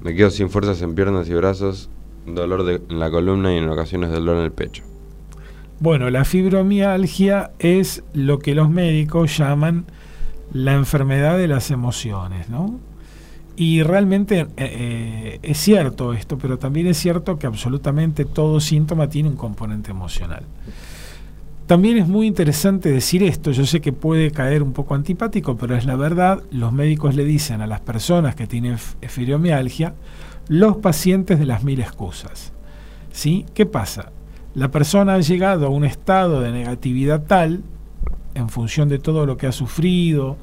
[0.01, 1.91] Me quedo sin fuerzas en piernas y brazos,
[2.25, 4.83] dolor de, en la columna y en ocasiones dolor en el pecho.
[5.79, 9.85] Bueno, la fibromialgia es lo que los médicos llaman
[10.53, 12.79] la enfermedad de las emociones, ¿no?
[13.55, 19.09] Y realmente eh, eh, es cierto esto, pero también es cierto que absolutamente todo síntoma
[19.09, 20.43] tiene un componente emocional.
[21.67, 25.77] También es muy interesante decir esto, yo sé que puede caer un poco antipático, pero
[25.77, 29.93] es la verdad, los médicos le dicen a las personas que tienen fibromialgia,
[30.49, 32.51] los pacientes de las mil excusas.
[33.11, 33.45] ¿Sí?
[33.53, 34.11] ¿Qué pasa?
[34.55, 37.63] La persona ha llegado a un estado de negatividad tal,
[38.33, 40.37] en función de todo lo que ha sufrido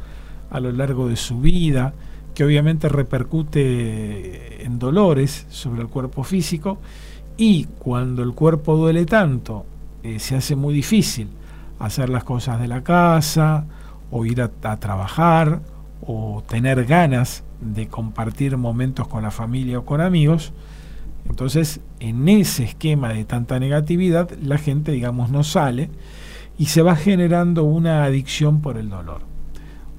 [0.51, 1.93] a lo largo de su vida,
[2.35, 6.79] que obviamente repercute en dolores sobre el cuerpo físico,
[7.37, 9.65] y cuando el cuerpo duele tanto
[10.03, 11.29] eh, se hace muy difícil
[11.79, 13.67] hacer las cosas de la casa
[14.11, 15.63] o ir a, trabajar
[16.03, 20.53] o tener ganas de compartir momentos con la familia o con amigos.
[21.29, 25.91] Entonces, en ese esquema de tanta negatividad, la gente, digamos, no sale
[26.59, 29.23] y se va generando una adicción por el dolor.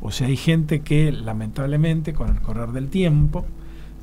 [0.02, 3.46] O sea, hay gente que lamentablemente con el correr del tiempo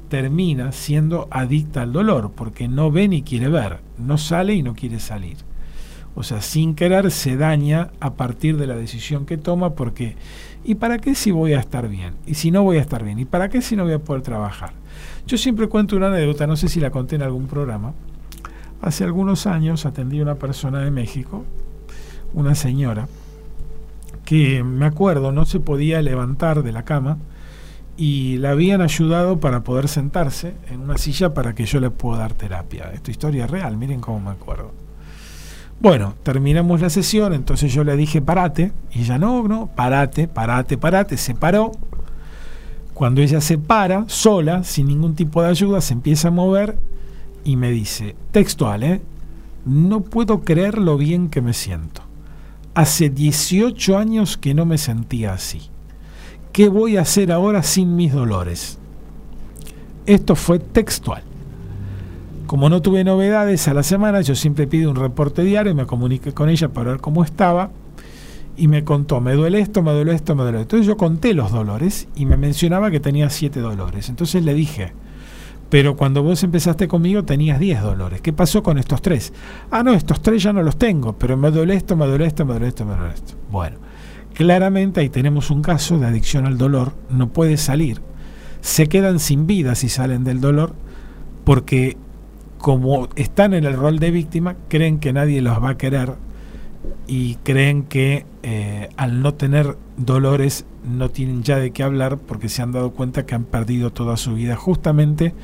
[0.09, 4.75] termina siendo adicta al dolor porque no ve ni quiere ver, no sale y no
[4.75, 5.37] quiere salir.
[6.15, 10.17] O sea, sin querer se daña a partir de la decisión que toma porque
[10.65, 12.15] ¿y para qué si voy a estar bien?
[12.27, 13.19] ¿Y si no voy a estar bien?
[13.19, 14.73] ¿Y para qué si no voy a poder trabajar?
[15.27, 17.93] Yo siempre cuento una anécdota, no sé si la conté en algún programa.
[18.81, 21.45] Hace algunos años atendí a una persona de México,
[22.33, 23.09] una señora,
[24.29, 27.17] que me acuerdo no se podía levantar de la cama
[27.97, 32.19] y la habían ayudado para poder sentarse en una silla para que yo le pueda
[32.19, 32.91] dar terapia.
[32.93, 34.73] Esta historia es real, miren cómo me acuerdo.
[35.81, 40.77] Bueno, terminamos la sesión, entonces yo le dije parate, y ella no, no, parate, parate,
[40.77, 41.73] parate, se paró.
[42.93, 46.79] Cuando ella se para, sola, sin ningún tipo de ayuda, se empieza a mover
[47.45, 49.01] y me dice, textual, ¿eh?
[49.65, 52.08] No puedo creer lo bien que me siento.
[52.79, 55.63] Hace 18 años que no me sentía así.
[56.53, 58.79] ¿Qué voy a hacer ahora sin mis dolores?
[60.07, 61.25] Esto fue textual.
[62.47, 65.87] Como no tuve novedades a la semana, yo siempre pido un reporte diario, y me
[65.87, 67.73] comuniqué con ella para ver cómo estaba
[68.57, 70.77] y me contó, me duele esto, me duele esto, me duele esto.
[70.77, 74.09] Entonces yo conté los dolores y me mencionaba que tenía siete dolores.
[74.09, 74.93] Entonces le dije,
[75.71, 78.21] pero cuando vos empezaste conmigo tenías 10 dolores.
[78.21, 79.33] ¿Qué pasó con estos tres?
[79.71, 82.45] Ah, no, estos tres ya no los tengo, pero me duele esto, me duele esto,
[82.47, 83.35] me duele esto, me duele esto.
[83.51, 83.77] Bueno,
[84.35, 88.01] claramente ahí tenemos un caso de adicción al dolor, no puede salir.
[88.61, 90.75] Se quedan sin vida si salen del dolor
[91.45, 91.97] porque
[92.59, 96.15] como están en el rol de víctima, creen que nadie los va a querer
[97.07, 102.49] y creen que eh, al no tener dolores no tienen ya de qué hablar porque
[102.49, 105.35] se han dado cuenta que han perdido toda su vida justamente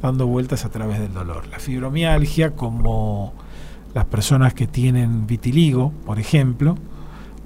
[0.00, 1.46] dando vueltas a través del dolor.
[1.48, 3.34] La fibromialgia, como
[3.94, 6.76] las personas que tienen vitiligo, por ejemplo,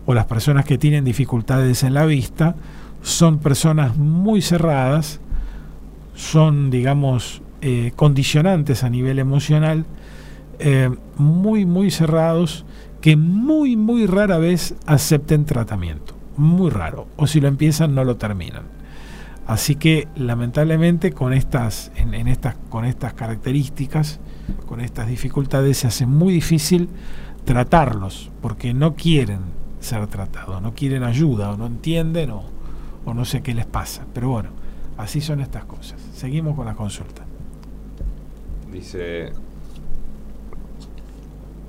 [0.06, 2.56] o las personas que tienen dificultades en la vista,
[3.02, 5.20] son personas muy cerradas,
[6.14, 9.86] son, digamos, eh, condicionantes a nivel emocional
[10.58, 12.64] eh, muy, muy cerrados
[13.00, 16.15] que muy, muy rara vez acepten tratamiento.
[16.36, 17.06] Muy raro.
[17.16, 18.64] O si lo empiezan, no lo terminan.
[19.46, 24.18] Así que lamentablemente con estas, en, estas, con estas características,
[24.66, 26.88] con estas dificultades, se hace muy difícil
[27.44, 29.38] tratarlos, porque no quieren
[29.78, 32.42] ser tratados, no quieren ayuda, o no entienden, o,
[33.04, 34.04] o no sé qué les pasa.
[34.12, 34.50] Pero bueno,
[34.98, 36.00] así son estas cosas.
[36.12, 37.24] Seguimos con la consulta.
[38.72, 39.32] Dice.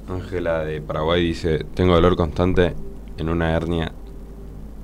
[0.09, 2.73] Ángela de Paraguay dice: Tengo dolor constante
[3.17, 3.91] en una hernia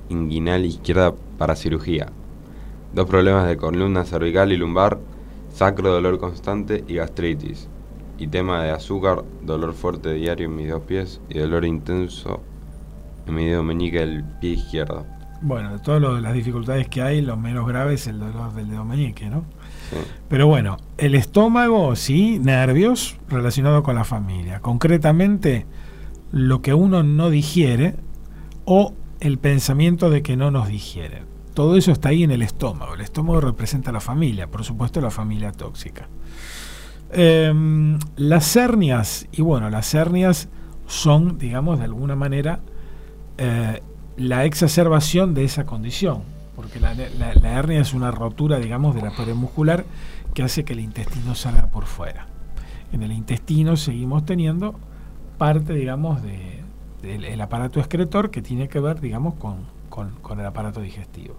[0.08, 2.08] inguinal izquierda para cirugía.
[2.92, 4.98] Dos problemas de columna cervical y lumbar,
[5.52, 7.68] sacro, dolor constante y gastritis.
[8.18, 12.40] Y tema de azúcar, dolor fuerte diario en mis dos pies y dolor intenso
[13.26, 15.06] en mi dedo meñique del pie izquierdo.
[15.40, 18.84] Bueno, de todas las dificultades que hay, lo menos grave es el dolor del dedo
[18.84, 19.44] meñique, ¿no?
[20.28, 24.60] Pero bueno, el estómago, sí, nervios relacionados con la familia.
[24.60, 25.66] Concretamente,
[26.32, 27.96] lo que uno no digiere
[28.64, 31.24] o el pensamiento de que no nos digieren.
[31.54, 32.94] Todo eso está ahí en el estómago.
[32.94, 36.08] El estómago representa la familia, por supuesto la familia tóxica.
[37.10, 40.48] Em, las hernias, y bueno, las hernias
[40.86, 42.60] son, digamos, de alguna manera
[43.38, 43.82] eh,
[44.16, 49.34] la exacerbación de esa condición porque la, hernia es una rotura, digamos, de la pared
[49.34, 49.84] muscular
[50.34, 52.26] que hace que el intestino salga por fuera.
[52.92, 54.74] En el intestino seguimos teniendo
[55.36, 56.22] parte, digamos,
[57.04, 61.36] del aparato excretor que tiene que ver, digamos, con, con el aparato digestivo.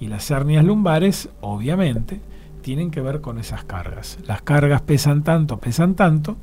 [0.00, 2.20] Y las hernias lumbares, obviamente,
[2.62, 4.18] tienen que ver con esas cargas.
[4.26, 6.36] Las cargas pesan tanto, pesan tanto,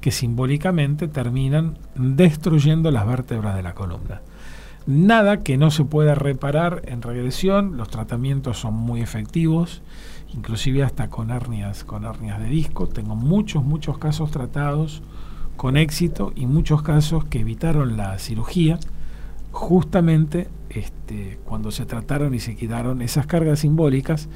[0.00, 4.20] que simbólicamente terminan destruyendo las vértebras de la columna.
[4.86, 9.80] Nada que no se pueda reparar en regresión, los tratamientos son muy efectivos,
[10.34, 12.88] inclusive hasta con hernias, con hernias de disco.
[12.88, 15.02] Tengo muchos, muchos casos tratados
[15.56, 18.78] con éxito y muchos casos que evitaron la cirugía
[19.52, 24.28] justamente este, cuando se trataron y se quitaron esas cargas simbólicas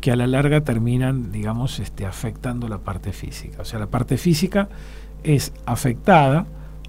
[0.00, 3.62] que a la larga terminan, digamos, este, afectando la parte física.
[3.62, 4.68] O sea, la parte física
[5.22, 6.46] es afectada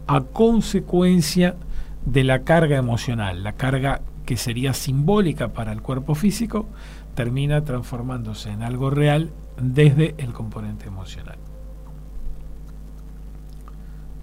[0.07, 1.55] a consecuencia
[2.05, 6.65] de la carga emocional, la carga que sería simbólica para el cuerpo físico,
[7.15, 11.37] termina transformándose en algo real desde el componente emocional.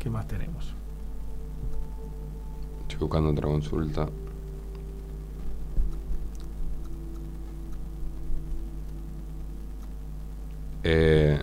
[0.05, 0.75] ¿Qué más tenemos?
[2.83, 4.07] Estoy buscando otra consulta.
[10.83, 11.43] Eh,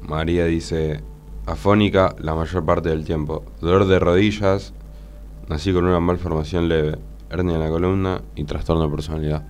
[0.00, 1.02] María dice,
[1.44, 4.72] afónica la mayor parte del tiempo, dolor de rodillas,
[5.48, 6.98] nací con una malformación leve,
[7.30, 9.44] hernia en la columna y trastorno de personalidad.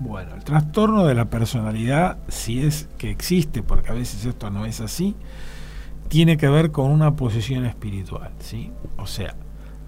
[0.00, 4.66] Bueno, el trastorno de la personalidad, si es que existe, porque a veces esto no
[4.66, 5.14] es así,
[6.12, 8.70] tiene que ver con una posición espiritual, ¿sí?
[8.98, 9.34] O sea,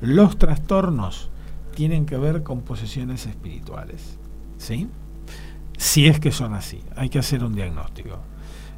[0.00, 1.28] los trastornos
[1.74, 4.16] tienen que ver con posesiones espirituales,
[4.56, 4.88] ¿sí?
[5.76, 8.20] Si es que son así, hay que hacer un diagnóstico.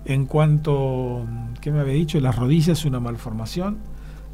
[0.04, 1.24] En cuanto,
[1.60, 2.18] ¿qué me había dicho?
[2.18, 3.78] Las rodillas es una malformación.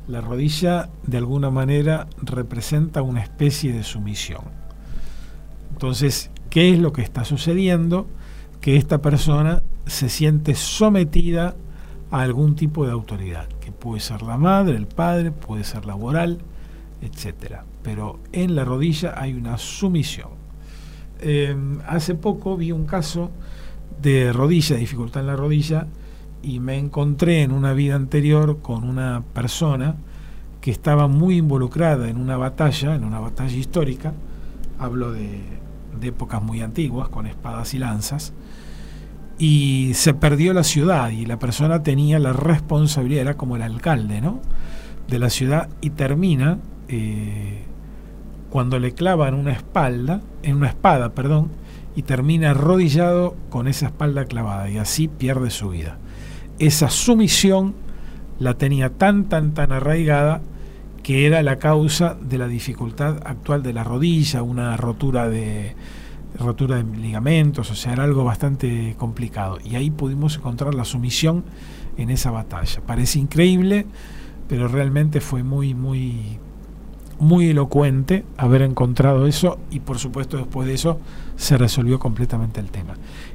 [0.09, 4.45] La rodilla de alguna manera representa una especie de sumisión.
[5.71, 8.07] Entonces, ¿qué es lo que está sucediendo?
[8.63, 11.55] Que esta persona se siente sometida a
[12.21, 16.39] algún tipo de autoridad, que puede ser la madre, el padre, puede ser laboral,
[17.01, 17.61] etc.
[17.83, 20.29] Pero en la rodilla hay una sumisión.
[21.21, 21.57] Eh,
[21.89, 23.31] hace poco vi un caso
[24.03, 25.87] de rodilla, dificultad en la rodilla,
[26.43, 29.97] y me encontré en una vida anterior con una persona
[30.61, 34.13] que estaba muy involucrada en una batalla, en una batalla histórica,
[34.79, 35.41] hablo de
[36.03, 38.35] épocas muy antiguas, con espadas y lanzas,
[39.39, 44.21] y se perdió la ciudad y la persona tenía la responsabilidad, era como el alcalde,
[44.21, 44.41] ¿no?
[45.09, 47.63] de la ciudad y termina eh,
[48.51, 51.51] cuando le clavan una espalda, en una espada, perdón,
[51.95, 55.99] y termina arrodillado con esa espalda clavada y así pierde su vida.
[56.59, 57.75] Esa sumisión
[58.39, 60.41] la tenía tan, tan, tan arraigada
[61.03, 65.75] que era la causa de la dificultad actual de la rodilla, una rotura de,
[66.39, 69.59] rotura de ligamentos, o sea, era algo bastante complicado.
[69.65, 71.45] Y ahí pudimos encontrar la sumisión
[71.97, 72.81] en esa batalla.
[72.87, 73.87] Parece increíble,
[74.49, 76.39] pero realmente fue muy, muy,
[77.19, 80.99] muy elocuente haber encontrado eso y por supuesto después de eso
[81.37, 82.95] se resolvió completamente el tema.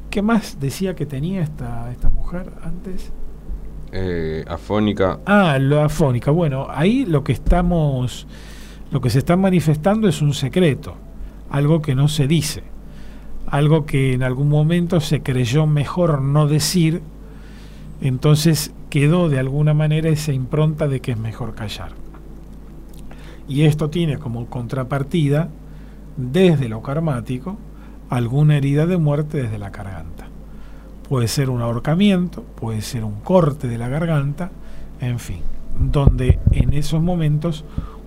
[0.10, 3.12] ¿Qué más decía que tenía esta, esta mujer antes?
[3.92, 5.20] Eh, afónica.
[5.26, 6.32] Ah, lo afónica.
[6.32, 8.28] Bueno, ahí lo que estamos,
[8.92, 10.96] lo que se está manifestando es un secreto,
[11.50, 12.64] algo que no se dice,
[13.48, 17.02] algo que en algún momento se creyó mejor no decir,
[18.02, 21.92] entonces quedó de alguna manera esa impronta de que es mejor callar.
[23.48, 25.50] Y esto tiene como contrapartida,
[26.18, 27.58] desde lo karmático,
[28.10, 30.28] alguna herida de muerte desde la garganta.
[31.08, 34.52] Puede ser un ahorcamiento, puede ser un corte de la garganta,
[35.00, 35.40] en fin,
[35.80, 37.64] donde en esos momentos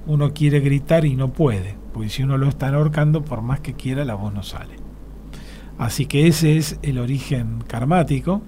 [0.07, 3.73] uno quiere gritar y no puede, porque si uno lo está ahorcando, por más que
[3.73, 4.80] quiera, la voz no sale.
[5.81, 8.43] Así que ese es el origen karmático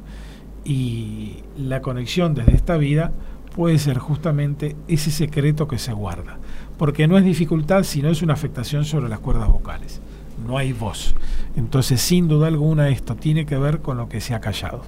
[0.64, 3.11] y la conexión desde esta vida
[3.57, 6.38] puede ser justamente ese secreto que se guarda
[6.83, 10.01] porque no es dificultad, sino es una afectación sobre las cuerdas vocales.
[10.45, 11.14] No hay voz.
[11.55, 14.83] Entonces, sin duda alguna, esto tiene que ver con lo que se ha callado.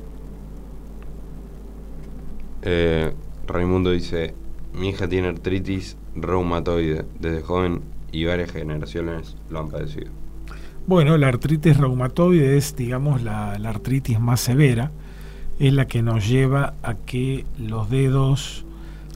[2.63, 3.15] Eh,
[3.47, 4.35] Raimundo dice,
[4.73, 10.11] mi hija tiene artritis reumatoide desde joven y varias generaciones lo han padecido.
[10.87, 14.91] Bueno, la artritis reumatoide es, digamos, la, artritis más severa,
[15.59, 18.67] es la que nos lleva a que los dedos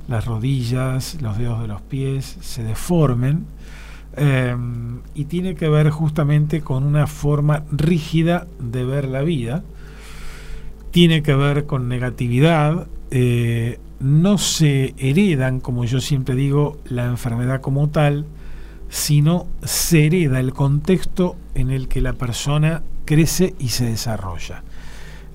[0.09, 3.45] las rodillas, los dedos de los pies se deformen
[4.17, 9.63] em, y tiene que ver justamente con una forma rígida de ver la vida,
[10.91, 17.61] tiene que ver con negatividad, eh, no se heredan, como yo siempre digo, la enfermedad
[17.61, 18.25] como tal,
[18.89, 24.63] sino se hereda el contexto en el que la persona crece y se desarrolla.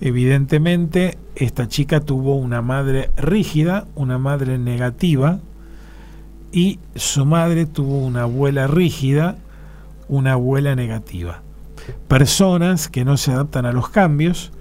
[0.01, 5.39] Evidentemente, esta chica tuvo una madre rígida, una madre negativa,
[6.51, 9.37] y su madre tuvo una abuela rígida,
[10.07, 11.41] una abuela negativa.
[12.07, 14.51] Personas que no se adaptan a los cambios,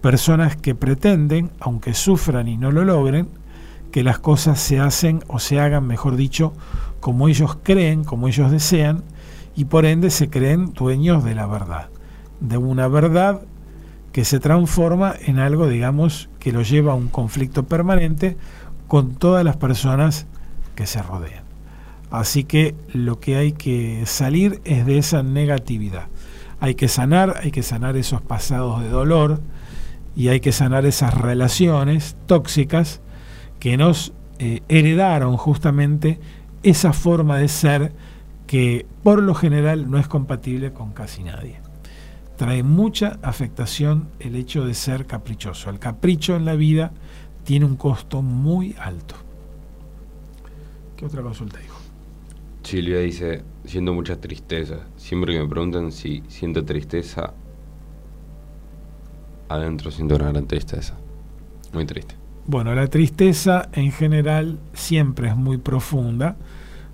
[0.00, 3.28] personas que pretenden, aunque sufran y no lo logren,
[3.92, 6.52] que las cosas se hacen o se hagan, mejor dicho,
[7.06, 9.04] como ellos creen, como ellos desean,
[9.54, 11.88] y por ende se creen dueños de la verdad,
[12.40, 13.42] de una verdad
[14.10, 18.36] que se transforma en algo, digamos, que lo lleva a un conflicto permanente
[18.88, 20.26] con todas las personas
[20.74, 21.44] que se rodean.
[22.10, 26.08] Así que lo que hay que salir es de esa negatividad.
[26.58, 29.40] Hay que sanar, hay que sanar esos pasados de dolor
[30.16, 33.00] y hay que sanar esas relaciones tóxicas
[33.60, 36.18] que nos eh, heredaron justamente
[36.68, 37.92] esa forma de ser
[38.46, 41.60] que por lo general no es compatible con casi nadie.
[42.36, 45.70] Trae mucha afectación el hecho de ser caprichoso.
[45.70, 46.92] El capricho en la vida
[47.44, 49.14] tiene un costo muy alto.
[50.96, 51.78] ¿Qué otra consulta dijo?
[52.64, 54.80] Silvia dice, siento mucha tristeza.
[54.96, 57.32] Siempre que me preguntan si siento tristeza,
[59.48, 60.94] adentro siento una gran tristeza.
[61.72, 62.16] Muy triste.
[62.48, 66.36] Bueno, la tristeza en general siempre es muy profunda.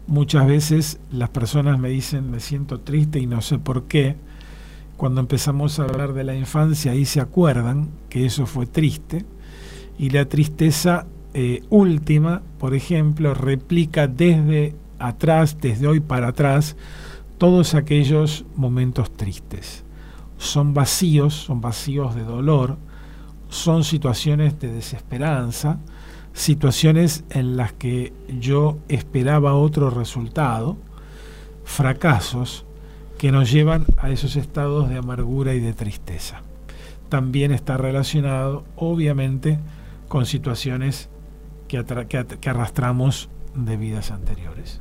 [0.07, 4.17] Muchas veces las personas me dicen me siento triste y no sé por qué.
[4.97, 9.25] Cuando empezamos a hablar de la infancia ahí se acuerdan que eso fue triste.
[9.99, 16.77] Y la tristeza eh, última, por ejemplo, replica desde atrás, desde hoy para atrás,
[17.39, 19.85] todos aquellos momentos tristes.
[20.39, 22.77] Son vacíos, son vacíos de dolor,
[23.49, 25.79] son situaciones de desesperanza,
[26.33, 30.77] situaciones en las que yo esperaba otro resultado,
[31.65, 32.65] fracasos
[33.19, 36.43] que nos llevan a esos estados de amargura y de tristeza.
[37.09, 39.59] También está relacionado, obviamente,
[40.09, 41.09] con situaciones
[41.69, 41.85] que,
[42.41, 44.81] que, arrastramos de vidas anteriores.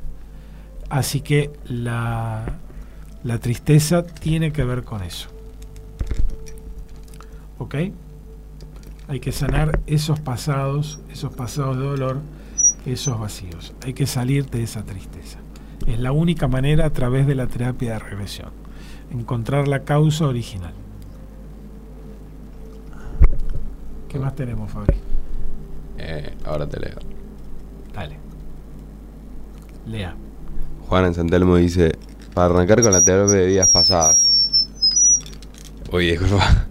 [0.88, 2.58] Así que la,
[3.22, 5.28] la tristeza tiene que ver con eso.
[7.58, 7.76] ¿Ok?
[9.12, 12.20] Hay que sanar esos pasados, esos pasados de dolor,
[12.86, 13.74] esos vacíos.
[13.84, 15.38] Hay que salir de esa tristeza.
[15.86, 18.48] Es la única manera a través de la terapia de regresión.
[19.10, 20.72] Encontrar la causa original.
[24.08, 24.96] ¿Qué más tenemos, Fabri?
[25.98, 26.96] Eh, ahora te leo.
[27.92, 28.16] Dale.
[29.88, 30.16] Lea.
[30.88, 31.98] Juan en Santelmo dice,
[32.32, 34.32] para arrancar con la terapia de vidas pasadas.
[35.90, 36.66] Oye, disculpa.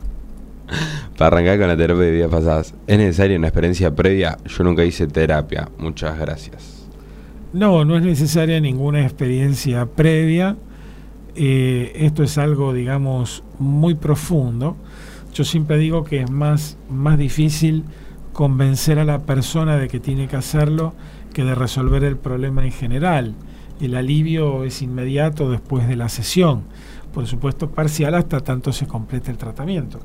[1.18, 4.38] Para arrancar con la terapia de vidas pasadas, ¿es necesaria una experiencia previa?
[4.46, 5.70] Yo nunca hice terapia.
[5.78, 6.88] Muchas gracias.
[7.54, 10.56] No, no es necesaria ninguna experiencia previa.
[11.36, 14.78] Eh, esto es algo, digamos, muy profundo.
[15.34, 17.84] Yo siempre digo que es más, más difícil
[18.34, 20.94] convencer a la persona de que tiene que hacerlo
[21.34, 23.36] que de resolver el problema en general.
[23.80, 26.64] El alivio es inmediato después de la sesión,
[27.14, 30.00] por supuesto parcial hasta tanto se complete el tratamiento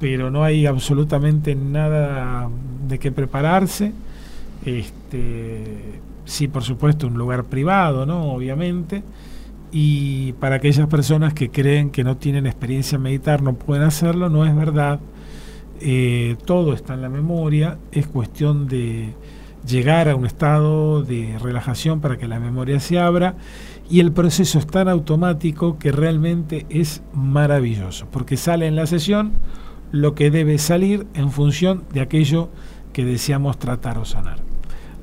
[0.00, 2.48] pero no hay absolutamente nada
[2.88, 3.92] de qué prepararse.
[4.64, 8.32] Este, sí, por supuesto, un lugar privado, ¿no?
[8.32, 9.02] Obviamente.
[9.72, 14.30] Y para aquellas personas que creen que no tienen experiencia en meditar, no pueden hacerlo,
[14.30, 15.00] no es verdad.
[15.80, 19.14] Eh, todo está en la memoria, es cuestión de
[19.66, 23.34] llegar a un estado de relajación para que la memoria se abra
[23.90, 29.32] y el proceso es tan automático que realmente es maravilloso, porque sale en la sesión
[29.94, 32.50] lo que debe salir en función de aquello
[32.92, 34.38] que deseamos tratar o sanar.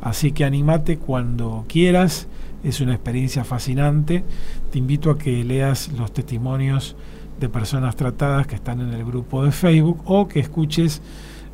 [0.01, 2.27] Así que animate cuando quieras,
[2.61, 4.25] es una experiencia fascinante.
[4.69, 6.97] Te invito a que leas los testimonios
[7.39, 11.01] de personas tratadas que están en el grupo de Facebook o que escuches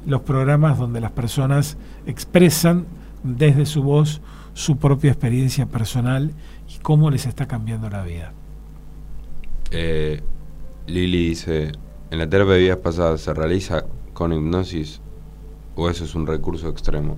[0.07, 1.77] los programas donde las personas
[2.07, 2.87] expresan
[3.23, 4.19] desde su voz
[4.55, 6.31] su propia experiencia personal
[6.75, 8.33] y cómo les está cambiando la vida.
[9.69, 10.23] Eh,
[10.87, 11.73] Lili dice,
[12.09, 13.83] ¿En la terapia de vidas pasadas se realiza
[14.13, 15.01] con hipnosis
[15.75, 17.17] o eso es un recurso extremo?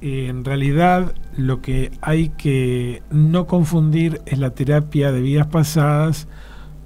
[0.00, 6.26] En realidad lo que hay que no confundir es la terapia de vidas pasadas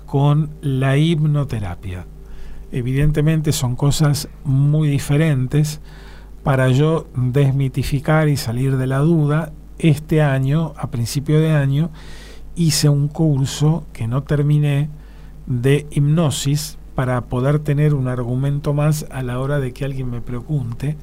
[0.05, 2.07] con la hipnoterapia.
[2.71, 5.81] Evidentemente son cosas muy diferentes.
[6.43, 11.91] Para yo desmitificar y salir de la duda, este año, a principio de año,
[12.57, 14.91] hice un curso que no terminé
[15.47, 20.21] de hipnosis para poder tener un argumento más a la hora de que alguien me
[20.21, 20.99] pregunte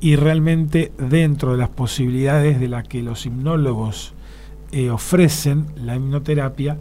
[0.00, 4.14] y realmente dentro de las posibilidades de las que los hipnólogos
[4.70, 6.78] eh, ofrecen la hipnoterapia,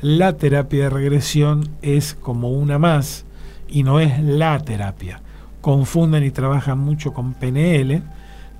[0.00, 3.24] la terapia de regresión es como una más
[3.68, 5.22] y no es la terapia.
[5.60, 8.02] Confunden y trabajan mucho con PNL.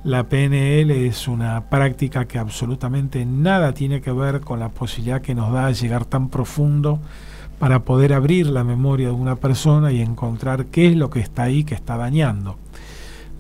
[0.05, 5.35] La PNL es una práctica que absolutamente nada tiene que ver con la posibilidad que
[5.35, 7.01] nos da llegar tan profundo
[7.63, 11.45] para poder abrir la memoria de una persona y encontrar qué es lo que está
[11.45, 12.57] ahí que está dañando.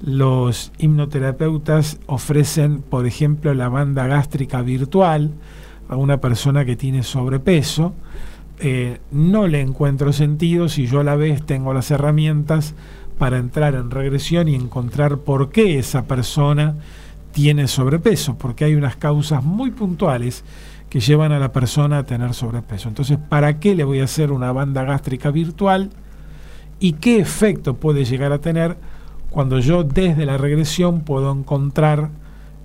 [0.00, 5.32] Los hipnoterapeutas ofrecen, por ejemplo, la banda gástrica virtual
[5.88, 7.94] a una persona que tiene sobrepeso.
[8.60, 12.76] Eh, no le encuentro sentido si yo a la vez tengo las herramientas
[13.18, 16.76] para entrar en regresión y encontrar por qué esa persona
[17.32, 20.44] tiene sobrepeso, porque hay unas causas muy puntuales
[20.92, 22.86] que llevan a la persona a tener sobrepeso.
[22.86, 25.88] Entonces, ¿para qué le voy a hacer una banda gástrica virtual?
[26.80, 28.76] ¿Y qué efecto puede llegar a tener
[29.30, 32.10] cuando yo desde la regresión puedo encontrar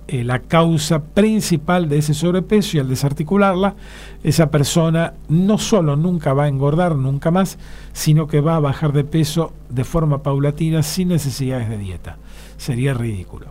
[0.08, 3.76] eh, la causa principal de ese sobrepeso y al desarticularla,
[4.22, 7.58] esa persona no solo nunca va a engordar, nunca más,
[7.94, 12.18] sino que va a bajar de peso de forma paulatina sin necesidades de dieta.
[12.58, 13.46] Sería ridículo.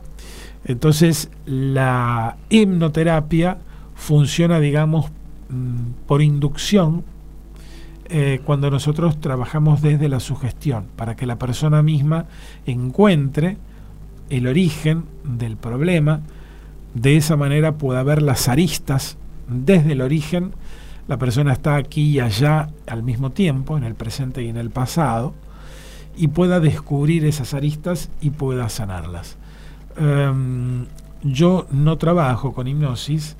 [0.65, 3.57] Entonces, la hipnoterapia
[3.97, 5.11] funciona, digamos,
[5.49, 7.03] mm, por inducción
[8.09, 12.25] eh, cuando nosotros trabajamos desde la sugestión, para que la persona misma
[12.65, 13.57] encuentre
[14.29, 16.21] el origen del problema,
[16.93, 19.17] de esa manera pueda ver las aristas
[19.49, 20.53] desde el origen,
[21.09, 24.69] la persona está aquí y allá al mismo tiempo, en el presente y en el
[24.69, 25.33] pasado,
[26.15, 29.37] y pueda descubrir esas aristas y pueda sanarlas.
[29.97, 30.85] Em,
[31.23, 33.35] yo no trabajo con hipnosis,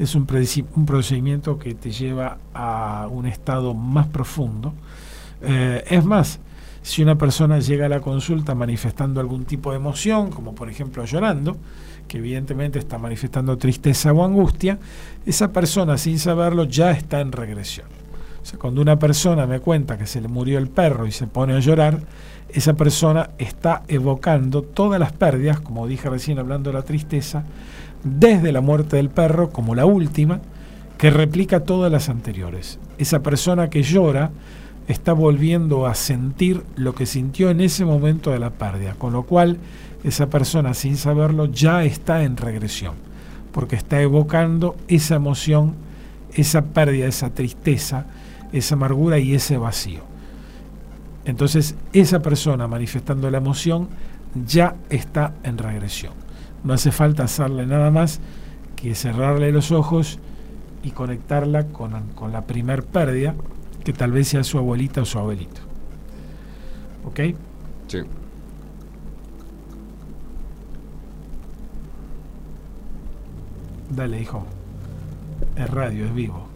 [0.00, 4.72] es un, procedimiento que te lleva a un estado más profundo.
[5.42, 6.40] Eh, es más,
[6.80, 11.04] si una persona llega a la consulta manifestando algún tipo de emoción, como por ejemplo
[11.04, 11.58] llorando,
[12.08, 14.78] que evidentemente está manifestando tristeza o angustia,
[15.26, 17.86] esa persona sin saberlo ya está en regresión.
[18.42, 21.26] O sea, cuando una persona me cuenta que se le murió el perro y se
[21.26, 22.00] pone a llorar,
[22.48, 27.44] esa persona está evocando todas las pérdidas, como dije recién hablando de la tristeza,
[28.04, 30.40] desde la muerte del perro como la última,
[30.98, 32.78] que replica todas las anteriores.
[32.98, 34.30] Esa persona que llora
[34.86, 39.22] está volviendo a sentir lo que sintió en ese momento de la pérdida, con lo
[39.22, 39.58] cual
[40.04, 42.94] esa persona sin saberlo ya está en regresión,
[43.52, 45.74] porque está evocando esa emoción,
[46.34, 48.06] esa pérdida, esa tristeza,
[48.52, 50.00] esa amargura y ese vacío.
[51.24, 53.88] Entonces esa persona manifestando la emoción
[54.46, 56.19] ya está en regresión.
[56.64, 58.20] No hace falta hacerle nada más
[58.76, 60.18] que cerrarle los ojos
[60.82, 61.92] y conectarla con,
[62.32, 63.34] la primer pérdida,
[63.84, 65.60] que tal vez sea su abuelita o su abuelito.
[67.04, 67.20] ¿Ok?
[67.86, 67.98] Sí.
[73.90, 74.46] Dale, hijo.
[75.56, 76.46] Es radio, es vivo.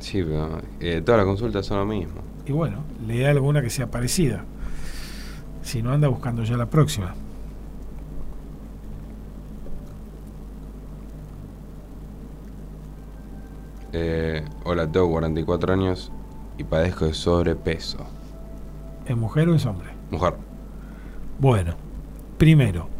[0.00, 2.20] Sí, pero eh, todas las consultas son lo mismo.
[2.46, 4.44] Y bueno, lea alguna que sea parecida.
[5.62, 7.14] Si no, anda buscando ya la próxima.
[13.98, 16.12] Eh, hola, tengo 44 años
[16.58, 17.96] y padezco de sobrepeso.
[19.06, 19.88] ¿Es mujer o es hombre?
[20.10, 20.34] Mujer.
[21.38, 21.76] Bueno,
[22.36, 22.90] primero,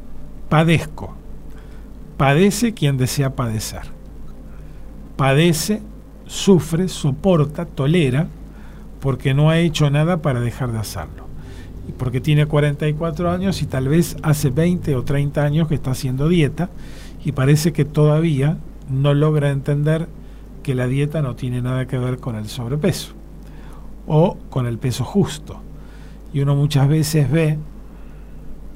[0.49, 1.15] padezco.
[2.17, 3.83] Padece quien desea padecer.
[5.17, 5.83] Padece,
[6.25, 8.29] sufre, soporta, tolera,
[8.99, 11.27] porque no ha hecho nada para dejar de hacerlo.
[11.87, 15.91] Y porque tiene 44 años y tal vez hace 20 o 30 años que está
[15.91, 16.71] haciendo dieta
[17.23, 18.57] y parece que todavía
[18.89, 20.09] no logra entender
[20.67, 23.13] que la dieta no tiene nada que ver con el sobrepeso
[24.09, 25.61] o con el peso justo.
[26.35, 27.57] Y uno muchas veces ve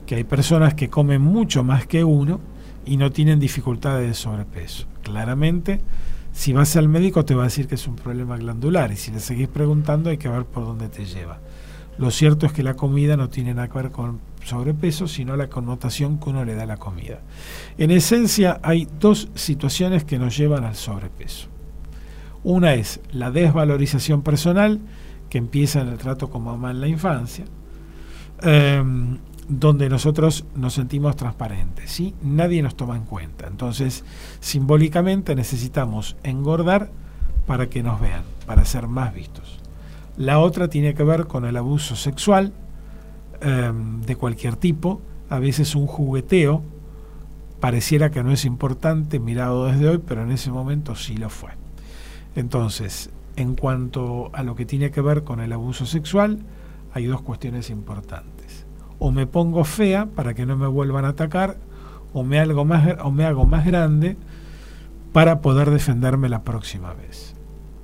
[0.07, 2.39] que hay personas que comen mucho más que uno
[2.87, 4.87] y no tienen dificultades de sobrepeso.
[5.03, 5.81] Claramente,
[6.33, 9.11] si vas al médico te va a decir que es un problema glandular y si
[9.11, 11.41] le seguís preguntando hay que ver por dónde te lleva.
[11.99, 15.49] Lo cierto es que la comida no tiene nada que ver con sobrepeso, sino la
[15.49, 17.19] connotación que uno le da a la comida.
[17.79, 21.49] En esencia hay dos situaciones que nos llevan al sobrepeso.
[22.43, 24.81] Una es la desvalorización personal,
[25.29, 27.45] que empieza en el trato con mamá en la infancia,
[28.43, 29.19] em,
[29.49, 32.15] donde nosotros nos sentimos transparentes, ¿sí?
[32.23, 33.47] Nadie nos toma en cuenta.
[33.47, 34.05] Entonces,
[34.41, 36.91] simbólicamente necesitamos engordar
[37.47, 39.59] para que nos vean, para ser más vistos.
[40.17, 42.53] La otra tiene que ver con el abuso sexual
[43.41, 46.63] em, de cualquier tipo, a veces un jugueteo,
[47.59, 51.60] pareciera que no es importante mirado desde hoy, pero en ese momento sí lo fue.
[52.37, 56.41] Entonces, en cuanto a lo que tiene que ver con el abuso sexual,
[56.93, 58.67] hay dos cuestiones importantes.
[58.99, 61.57] O me pongo fea para que no me vuelvan a atacar,
[62.13, 64.17] o me hago más, o me hago más grande
[65.13, 67.35] para poder defenderme la próxima vez.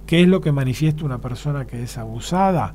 [0.06, 2.74] ¿Qué es lo que manifiesta una persona que es abusada?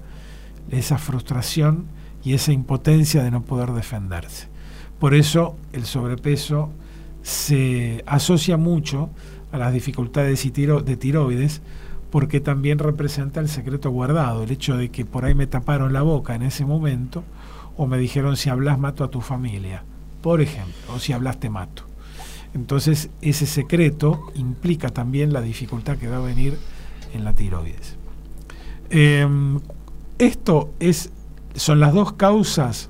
[0.70, 1.86] Esa frustración
[2.24, 4.48] y esa impotencia de no poder defenderse.
[5.00, 6.72] Por eso el sobrepeso
[7.22, 9.10] se asocia mucho
[9.52, 11.62] a las dificultades de tiroides,
[12.10, 16.02] porque también representa el secreto guardado, el hecho de que por ahí me taparon la
[16.02, 17.24] boca en ese momento,
[17.78, 19.84] o me dijeron si hablas mato a tu familia,
[20.22, 21.84] por ejemplo, o si hablas te mato.
[22.54, 26.58] Entonces ese secreto implica también la dificultad que va a venir
[27.14, 27.96] en la tiroides.
[28.90, 29.60] Em,
[30.18, 31.12] esto es,
[31.56, 32.90] son las dos causas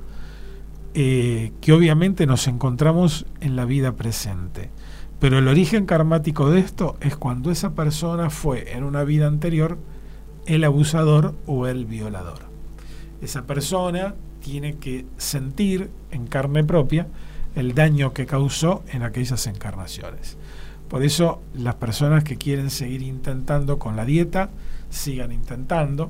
[0.94, 4.72] eh, que obviamente nos encontramos en la vida presente.
[5.22, 9.78] Pero el origen karmático de esto es cuando esa persona fue en una vida anterior
[10.48, 12.40] el abusador o el violador.
[13.22, 17.06] Esa persona tiene que sentir en carne propia
[17.54, 20.38] el daño que causó en aquellas encarnaciones.
[20.90, 24.50] Por eso las personas que quieren seguir intentando con la dieta,
[24.90, 26.10] sigan intentando.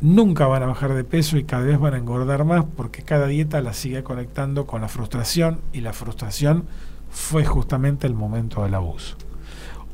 [0.00, 3.28] Nunca van a bajar de peso y cada vez van a engordar más porque cada
[3.28, 6.64] dieta la sigue conectando con la frustración y la frustración
[7.10, 9.16] fue justamente el momento del abuso.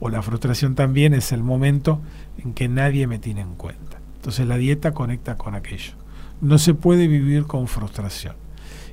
[0.01, 2.01] O la frustración también es el momento
[2.39, 3.99] en que nadie me tiene en cuenta.
[4.17, 5.93] Entonces la dieta conecta con aquello.
[6.41, 8.35] No se puede vivir con frustración.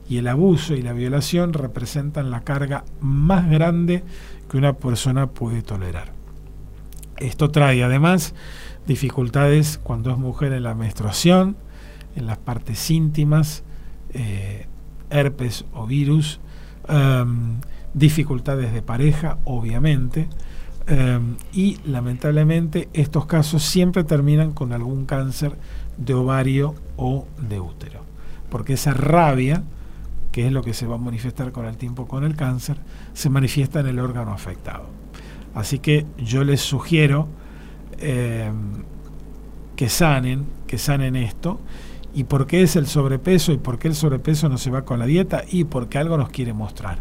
[0.07, 4.03] Y el abuso y la violación representan la carga más grande
[4.49, 6.11] que una persona puede tolerar.
[7.17, 8.33] Esto trae además
[8.85, 11.55] dificultades cuando es mujer en la menstruación,
[12.15, 13.63] en las partes íntimas,
[14.13, 14.67] eh,
[15.09, 16.39] herpes o virus,
[16.87, 17.59] em,
[17.93, 20.27] dificultades de pareja, obviamente,
[20.87, 25.55] em, y lamentablemente estos casos siempre terminan con algún cáncer
[25.97, 28.01] de ovario o de útero,
[28.49, 29.63] porque esa rabia,
[30.31, 32.77] que es lo que se va a manifestar con el tiempo con el cáncer,
[33.13, 34.87] se manifiesta en el órgano afectado.
[35.53, 37.27] Así que yo les sugiero
[37.99, 38.83] em,
[39.75, 41.59] que sanen, que sanen esto.
[42.15, 43.51] ¿Y por qué es el sobrepeso?
[43.51, 45.43] ¿Y por qué el sobrepeso no se va con la dieta?
[45.49, 46.99] Y porque algo nos quiere mostrar.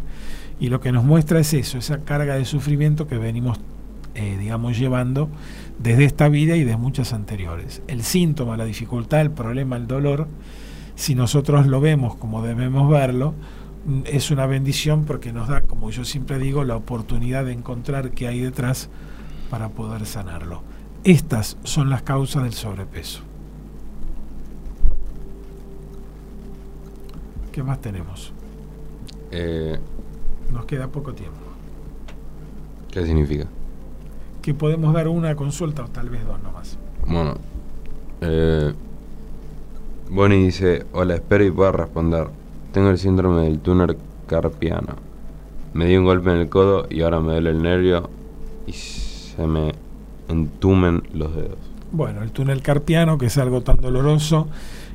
[0.63, 3.59] Y lo que nos muestra es eso, esa carga de sufrimiento que venimos,
[4.15, 5.29] eh, digamos, llevando
[5.81, 7.83] desde esta vida y de muchas anteriores.
[7.89, 10.29] El síntoma, la dificultad, el problema, el dolor,
[10.95, 13.35] si nosotros lo vemos como debemos verlo,
[13.87, 18.13] mm, es una bendición porque nos da, como yo siempre digo, la oportunidad de encontrar
[18.13, 18.89] qué hay detrás
[19.51, 20.63] para poder sanarlo.
[21.03, 23.23] Estas son las causas del sobrepeso.
[27.51, 28.33] ¿Qué más tenemos?
[29.33, 29.81] Eh,
[30.53, 31.39] Nos queda poco tiempo.
[32.91, 33.47] ¿Qué significa?
[34.43, 36.79] Que podemos dar una consulta o tal vez dos nomás.
[37.07, 37.35] Bueno,
[38.21, 38.73] eh,
[40.11, 42.29] Bonnie dice, hola, espero y pueda responder.
[42.73, 43.97] Tengo el síndrome del túnel
[44.27, 44.97] carpiano.
[45.73, 48.11] Me di un golpe en el codo y ahora me duele el nervio
[48.67, 49.73] y se me
[50.29, 51.59] entumen los dedos.
[51.93, 54.49] Bueno, el túnel carpiano, que es algo tan doloroso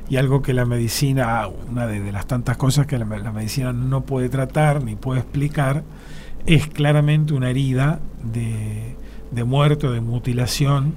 [0.08, 4.02] y algo que la medicina, una de, las tantas cosas que la, la, medicina no
[4.02, 5.84] puede tratar ni puede explicar,
[6.46, 8.96] es claramente una herida de,
[9.30, 10.94] de muerte o de mutilación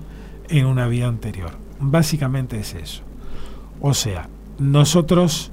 [0.50, 1.52] en una vida anterior.
[1.80, 3.02] Básicamente es eso.
[3.82, 5.52] O sea, nosotros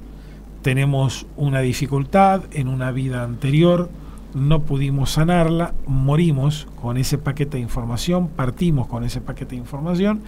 [0.61, 3.89] tenemos una dificultad en una vida anterior,
[4.33, 10.21] no pudimos sanarla, morimos con ese paquete de información, partimos con ese paquete de información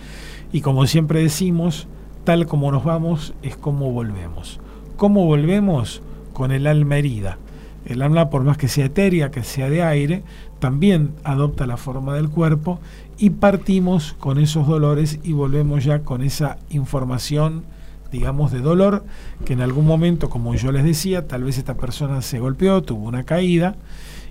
[0.52, 1.88] y como siempre decimos,
[2.24, 4.60] tal como nos vamos es como volvemos.
[4.98, 6.02] ¿Cómo volvemos?
[6.34, 7.38] Con el alma herida.
[7.86, 10.24] El alma, por más que sea etérea, que sea de aire,
[10.60, 12.80] también adopta la forma del cuerpo
[13.18, 17.64] y partimos con esos dolores y volvemos ya con esa información,
[18.12, 19.04] digamos, de dolor,
[19.46, 23.08] que en algún momento, como yo les decía, tal vez esta persona se golpeó, tuvo
[23.08, 23.76] una caída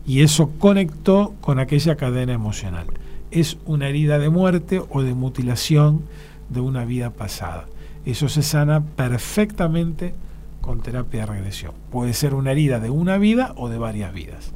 [0.06, 2.86] y eso conectó con aquella cadena emocional.
[3.32, 6.02] Es una herida de muerte o de mutilación
[6.48, 7.66] de una vida pasada.
[8.04, 10.14] Eso se sana perfectamente
[10.60, 11.72] con terapia de regresión.
[11.90, 14.52] Puede ser una herida de una vida o de varias vidas.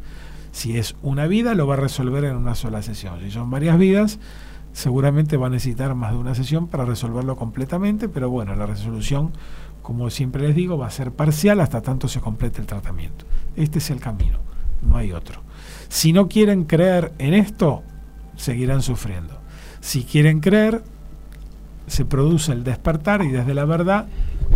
[0.52, 3.20] Si es una vida, lo va a resolver en una sola sesión.
[3.20, 4.18] Si son varias vidas,
[4.72, 9.32] seguramente va a necesitar más de una sesión para resolverlo completamente, pero bueno, la resolución,
[9.82, 13.24] como siempre les digo, va a ser parcial hasta tanto se complete el tratamiento.
[13.56, 14.38] Este es el camino,
[14.82, 15.40] no hay otro.
[15.88, 17.82] Si no quieren creer en esto,
[18.36, 19.40] seguirán sufriendo.
[19.80, 20.82] Si quieren creer,
[21.86, 24.06] se produce el despertar y desde la verdad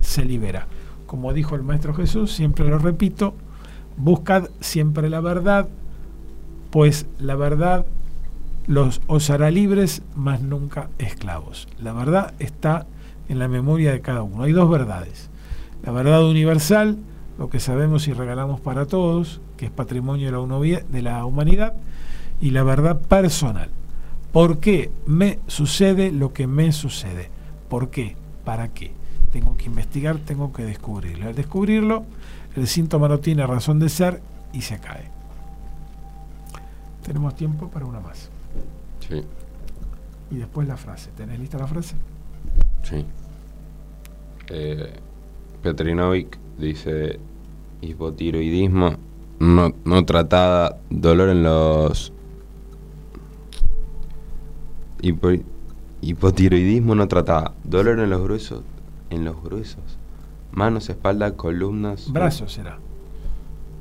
[0.00, 0.66] se libera.
[1.06, 3.34] Como dijo el Maestro Jesús, siempre lo repito,
[3.96, 5.68] buscad siempre la verdad,
[6.70, 7.86] pues la verdad
[8.66, 11.68] los os hará libres, mas nunca esclavos.
[11.80, 12.86] La verdad está
[13.28, 14.42] en la memoria de cada uno.
[14.42, 15.30] Hay dos verdades.
[15.82, 16.98] La verdad universal,
[17.38, 21.74] lo que sabemos y regalamos para todos, que es patrimonio de la humanidad,
[22.40, 23.70] y la verdad personal.
[24.32, 27.30] ¿Por qué me sucede lo que me sucede?
[27.68, 28.16] ¿Por qué?
[28.44, 28.92] ¿Para qué?
[29.32, 31.28] Tengo que investigar, tengo que descubrirlo.
[31.28, 32.04] Al descubrirlo,
[32.56, 34.20] el síntoma no tiene razón de ser
[34.52, 35.10] y se cae.
[37.02, 38.30] Tenemos tiempo para una más.
[39.08, 39.22] Sí.
[40.30, 41.10] Y después la frase.
[41.16, 41.94] ¿Tenés lista la frase?
[42.82, 43.04] Sí.
[44.50, 44.92] Eh,
[45.62, 47.18] Petrinovic dice
[47.80, 48.96] hipotiroidismo
[49.38, 52.12] no, no tratada, dolor en los
[55.00, 55.30] Hipo,
[56.00, 58.62] hipotiroidismo no tratada, dolor en los gruesos,
[59.10, 59.98] en los gruesos
[60.52, 62.10] Manos, espalda, columnas.
[62.10, 62.78] Brazos será.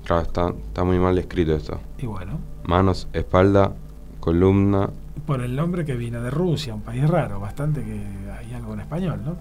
[0.06, 1.80] Claro, está, está muy mal escrito esto.
[1.98, 2.40] Y bueno.
[2.66, 3.74] Manos, espalda,
[4.20, 4.90] columna.
[5.26, 8.00] Por el nombre que viene de Rusia, un país raro, bastante que
[8.32, 9.38] hay algo en español, ¿no?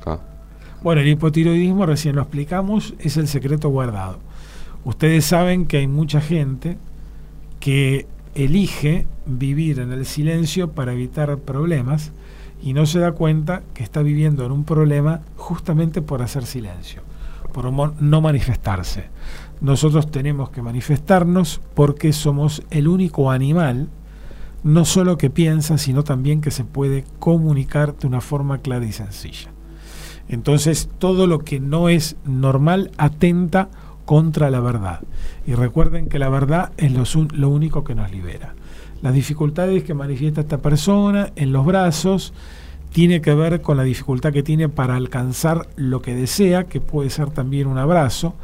[0.00, 0.20] Acá.
[0.82, 4.18] Bueno, el hipotiroidismo, recién lo explicamos, es el secreto guardado.
[4.84, 6.78] Ustedes saben que hay mucha gente
[7.60, 8.06] que
[8.38, 12.12] elige vivir en el silencio para evitar problemas
[12.62, 17.02] y no se da cuenta que está viviendo en un problema justamente por hacer silencio,
[17.52, 19.06] por no manifestarse.
[19.60, 23.88] Nosotros tenemos que manifestarnos porque somos el único animal,
[24.62, 28.92] no solo que piensa, sino también que se puede comunicar de una forma clara y
[28.92, 29.50] sencilla.
[30.28, 33.70] Entonces, todo lo que no es normal atenta
[34.08, 35.00] contra la verdad.
[35.46, 36.92] Y recuerden que la verdad es
[37.34, 38.54] lo, único que nos libera.
[39.02, 42.32] Las dificultades que manifiesta esta persona en los brazos
[42.90, 47.10] tiene que ver con la dificultad que tiene para alcanzar lo que desea, que puede
[47.10, 48.34] ser también un abrazo.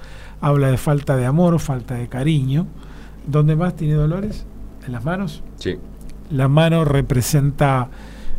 [0.43, 2.67] Habla de falta de amor, falta de cariño.
[3.27, 4.45] ¿Dónde más tiene dolores?
[4.85, 5.43] ¿En las manos?
[5.57, 5.79] Sí.
[6.31, 7.89] La mano representa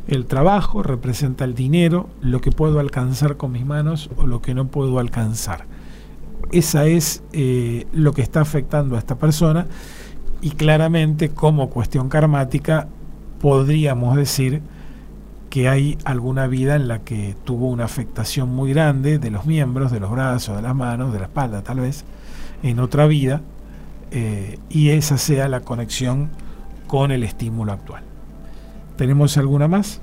[0.08, 4.54] el trabajo, representa el dinero, lo que puedo alcanzar con mis manos o lo que
[4.54, 5.66] no puedo alcanzar.
[6.52, 9.68] Esa es eh, lo que está afectando a esta persona
[10.42, 12.88] y claramente como cuestión karmática
[13.42, 14.62] podríamos decir
[15.50, 19.92] que hay alguna vida en la que tuvo una afectación muy grande de los miembros,
[19.92, 22.04] de los brazos, de las manos, de la espalda tal vez,
[22.62, 23.42] en otra vida,
[24.12, 26.30] eh, y esa sea la conexión
[26.88, 28.04] con el estímulo actual.
[28.98, 30.02] ¿Tenemos alguna más?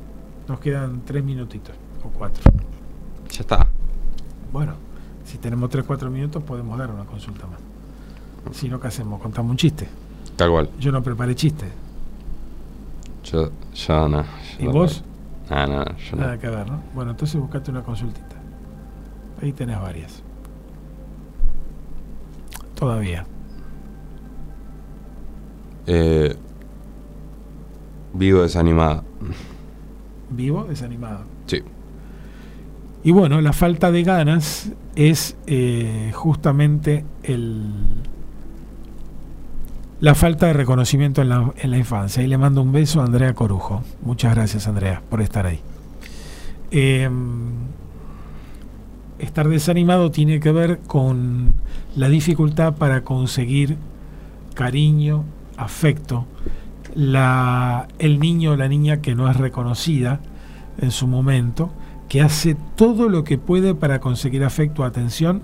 [0.49, 1.75] Nos quedan tres minutitos
[2.05, 2.43] o cuatro.
[3.31, 3.67] Ya está.
[4.53, 4.75] Bueno,
[5.33, 7.59] si tenemos tres, cuatro minutos podemos dar una consulta más.
[8.55, 9.19] Si no, ¿qué hacemos?
[9.19, 9.89] Contamos un chiste.
[10.37, 10.69] Tal cual.
[10.79, 11.65] Yo no preparé chiste.
[13.25, 14.25] Yo, yo no.
[14.59, 15.03] ¿Y vos?
[15.49, 16.83] No, yo Nada que ver, ¿no?
[16.95, 18.37] Bueno, entonces buscate una consultita.
[19.41, 20.23] Ahí tenés varias.
[22.75, 23.25] Todavía.
[25.87, 26.37] Eh,
[28.13, 29.03] vivo desanimado.
[30.29, 31.25] Vivo desanimado.
[31.47, 31.63] Sí.
[33.05, 37.65] Y bueno, la falta de ganas es eh, justamente el,
[40.01, 42.23] la falta de reconocimiento en la, infancia.
[42.23, 43.83] Y le mando un beso a Andrea Corujo.
[44.03, 45.61] Muchas gracias, Andrea, por estar ahí.
[46.71, 47.51] Em,
[49.19, 51.55] estar desanimado tiene que ver con
[51.97, 53.77] la dificultad para conseguir
[54.55, 55.25] cariño,
[55.57, 56.27] afecto.
[56.95, 60.21] La, el niño o la niña que no es reconocida
[60.79, 61.71] en su momento
[62.13, 65.41] que hace todo lo que puede para conseguir afecto o atención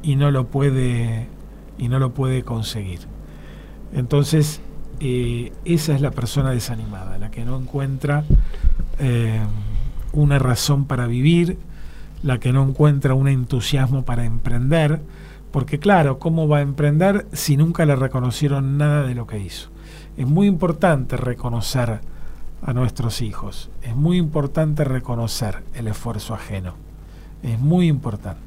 [0.00, 1.26] y no lo puede
[1.76, 3.00] y no lo puede conseguir.
[3.92, 4.60] Entonces,
[5.00, 8.22] eh, esa es la persona desanimada, la que no encuentra
[9.00, 9.40] eh,
[10.12, 11.58] una razón para vivir,
[12.22, 15.00] la que no encuentra un entusiasmo para emprender,
[15.50, 19.70] porque claro, ¿cómo va a emprender si nunca le reconocieron nada de lo que hizo?
[20.16, 22.02] Es muy importante reconocer
[22.64, 23.70] a nuestros hijos.
[23.82, 26.74] Es muy importante reconocer el esfuerzo ajeno.
[27.42, 28.40] Es muy importante.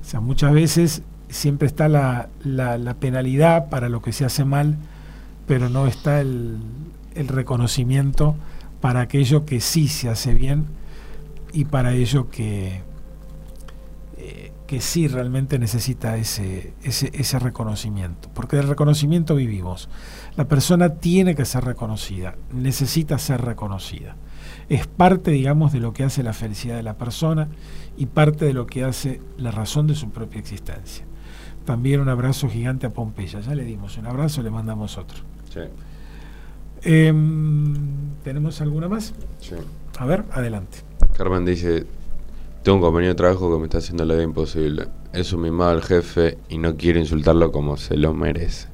[0.00, 4.76] O sea, muchas veces siempre está la, la, penalidad para lo que se hace mal,
[5.46, 6.58] pero no está el,
[7.14, 8.36] el reconocimiento
[8.80, 10.66] para aquello que sí se hace bien
[11.52, 12.80] y para ello que,
[14.18, 18.30] eh, que sí realmente necesita ese, ese, ese reconocimiento.
[18.34, 19.88] Porque del reconocimiento vivimos.
[20.36, 24.16] La persona tiene que ser reconocida, necesita ser reconocida.
[24.68, 27.48] Es parte, digamos, de lo que hace la felicidad de la persona
[27.96, 31.04] y parte de lo que hace la razón de su propia existencia.
[31.64, 33.40] También un abrazo gigante a Pompeya.
[33.40, 35.18] Ya le dimos un abrazo, le mandamos otro.
[35.52, 35.60] Sí.
[36.82, 39.12] Em, ¿Tenemos alguna más?
[39.40, 39.56] Sí.
[39.98, 40.78] A ver, adelante.
[41.12, 41.84] Carmen dice,
[42.62, 44.88] tengo un compañero de trabajo que me está haciendo la vida imposible.
[45.12, 48.69] Es un mimado al jefe y no quiero insultarlo como se lo merece.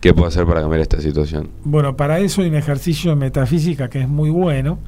[0.00, 1.50] ¿Qué puedo hacer para cambiar esta situación?
[1.64, 4.78] Bueno, para eso hay un ejercicio de metafísica que es muy bueno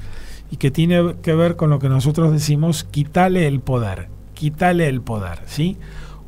[0.50, 5.00] y que tiene que ver con lo que nosotros decimos, quítale el poder, quítale el
[5.00, 5.76] poder, ¿sí?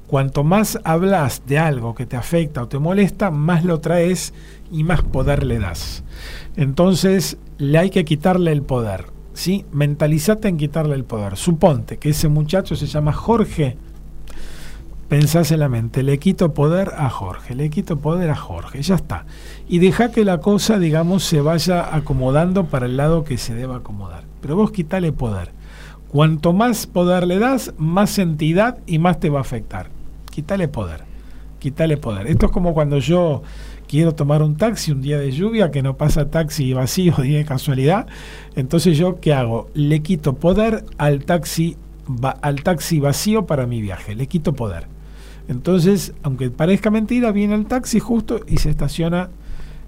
[0.06, 4.34] Cuanto más hablas de algo que te afecta o te molesta, más lo traes
[4.70, 6.04] y más poder le das.
[6.56, 9.64] Entonces, le hay que quitarle el poder, ¿sí?
[9.72, 11.36] Mentalizate en quitarle el poder.
[11.36, 13.76] Suponte que ese muchacho se llama Jorge
[15.12, 18.94] pensás en la mente, le quito poder a Jorge, le quito poder a Jorge, ya
[18.94, 19.26] está.
[19.68, 23.76] Y deja que la cosa, digamos, se vaya acomodando para el lado que se deba
[23.76, 24.24] acomodar.
[24.40, 25.50] Pero vos quitale poder.
[26.08, 29.90] Cuanto más poder le das, más entidad y más te va a afectar.
[30.30, 31.02] Quítale poder,
[31.58, 32.26] quítale poder.
[32.26, 33.42] Esto es como cuando yo
[33.86, 37.44] quiero tomar un taxi un día de lluvia, que no pasa taxi vacío, día de
[37.44, 38.06] casualidad.
[38.56, 39.68] Entonces yo, ¿qué hago?
[39.74, 41.76] Le quito poder al taxi
[42.40, 44.86] al taxi vacío para mi viaje, le quito poder.
[45.52, 49.28] Entonces, aunque parezca mentira, viene el taxi justo y se estaciona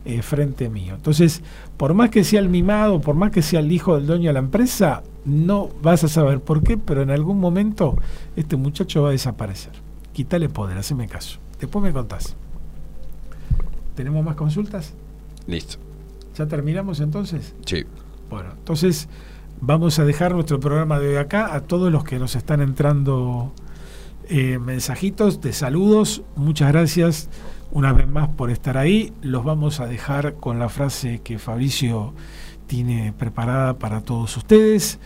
[0.05, 0.95] eh, frente mío.
[0.95, 1.43] Entonces,
[1.79, 4.35] por más que sea el mimado, por más que sea el hijo del dueño de
[4.35, 7.97] la empresa, no vas a saber por qué, pero en algún momento
[8.37, 9.73] este muchacho va a desaparecer.
[10.13, 11.39] Quítale poder, haceme caso.
[11.59, 12.37] Después me contás.
[13.97, 14.93] ¿Tenemos más consultas?
[15.47, 15.79] Listo.
[16.37, 17.55] ¿Ya terminamos entonces?
[17.65, 17.85] Sí.
[18.29, 19.09] Bueno, entonces
[19.63, 23.53] vamos a dejar nuestro programa de hoy acá a todos los que nos están entrando
[24.29, 26.23] eh, mensajitos de saludos.
[26.37, 27.29] Muchas gracias
[27.71, 29.13] una vez más por estar ahí.
[29.23, 32.15] Los vamos a dejar con la frase que Fabricio
[32.67, 34.99] tiene preparada para todos ustedes.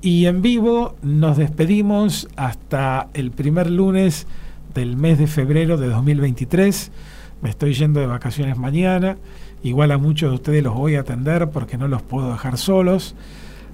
[0.00, 4.26] Y en vivo nos despedimos hasta el primer lunes
[4.74, 6.90] del mes de febrero de 2023.
[7.40, 9.16] Me estoy yendo de vacaciones mañana.
[9.62, 13.14] Igual a muchos de ustedes los voy a atender porque no los puedo dejar solos.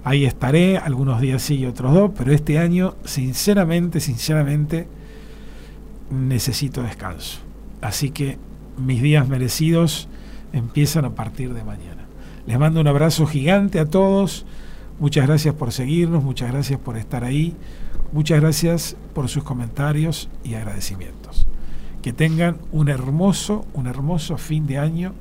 [0.09, 4.89] Ahí estaré, algunos días sí y otros dos, pero este año, sinceramente, sinceramente,
[6.11, 7.41] necesito descanso.
[7.83, 8.39] Así que
[8.79, 10.09] mis días merecidos
[10.55, 12.07] empiezan a partir de mañana.
[12.47, 14.47] Les mando un abrazo gigante a todos.
[14.99, 17.55] Muchas gracias por seguirnos, muchas gracias por estar ahí,
[18.11, 21.47] muchas gracias por sus comentarios y agradecimientos.
[22.01, 25.13] Que tengan un hermoso, un hermoso fin de año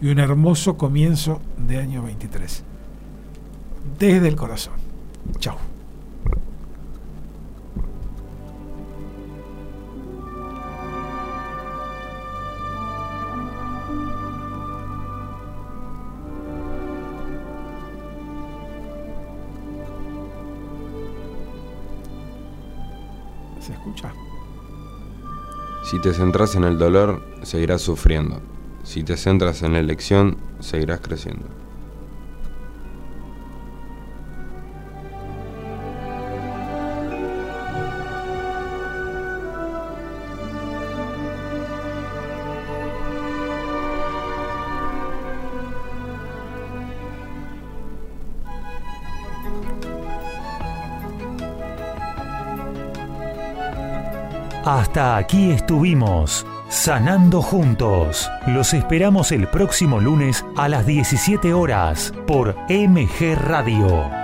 [0.00, 2.71] y un hermoso comienzo de año 23.
[3.98, 4.74] Desde el corazón.
[5.38, 5.56] Chao.
[23.60, 24.12] ¿Se escucha?
[25.84, 28.40] Si te centras en el dolor, seguirás sufriendo.
[28.82, 31.61] Si te centras en la elección, seguirás creciendo.
[54.92, 58.30] Hasta aquí estuvimos, sanando juntos.
[58.46, 64.21] Los esperamos el próximo lunes a las 17 horas por MG Radio.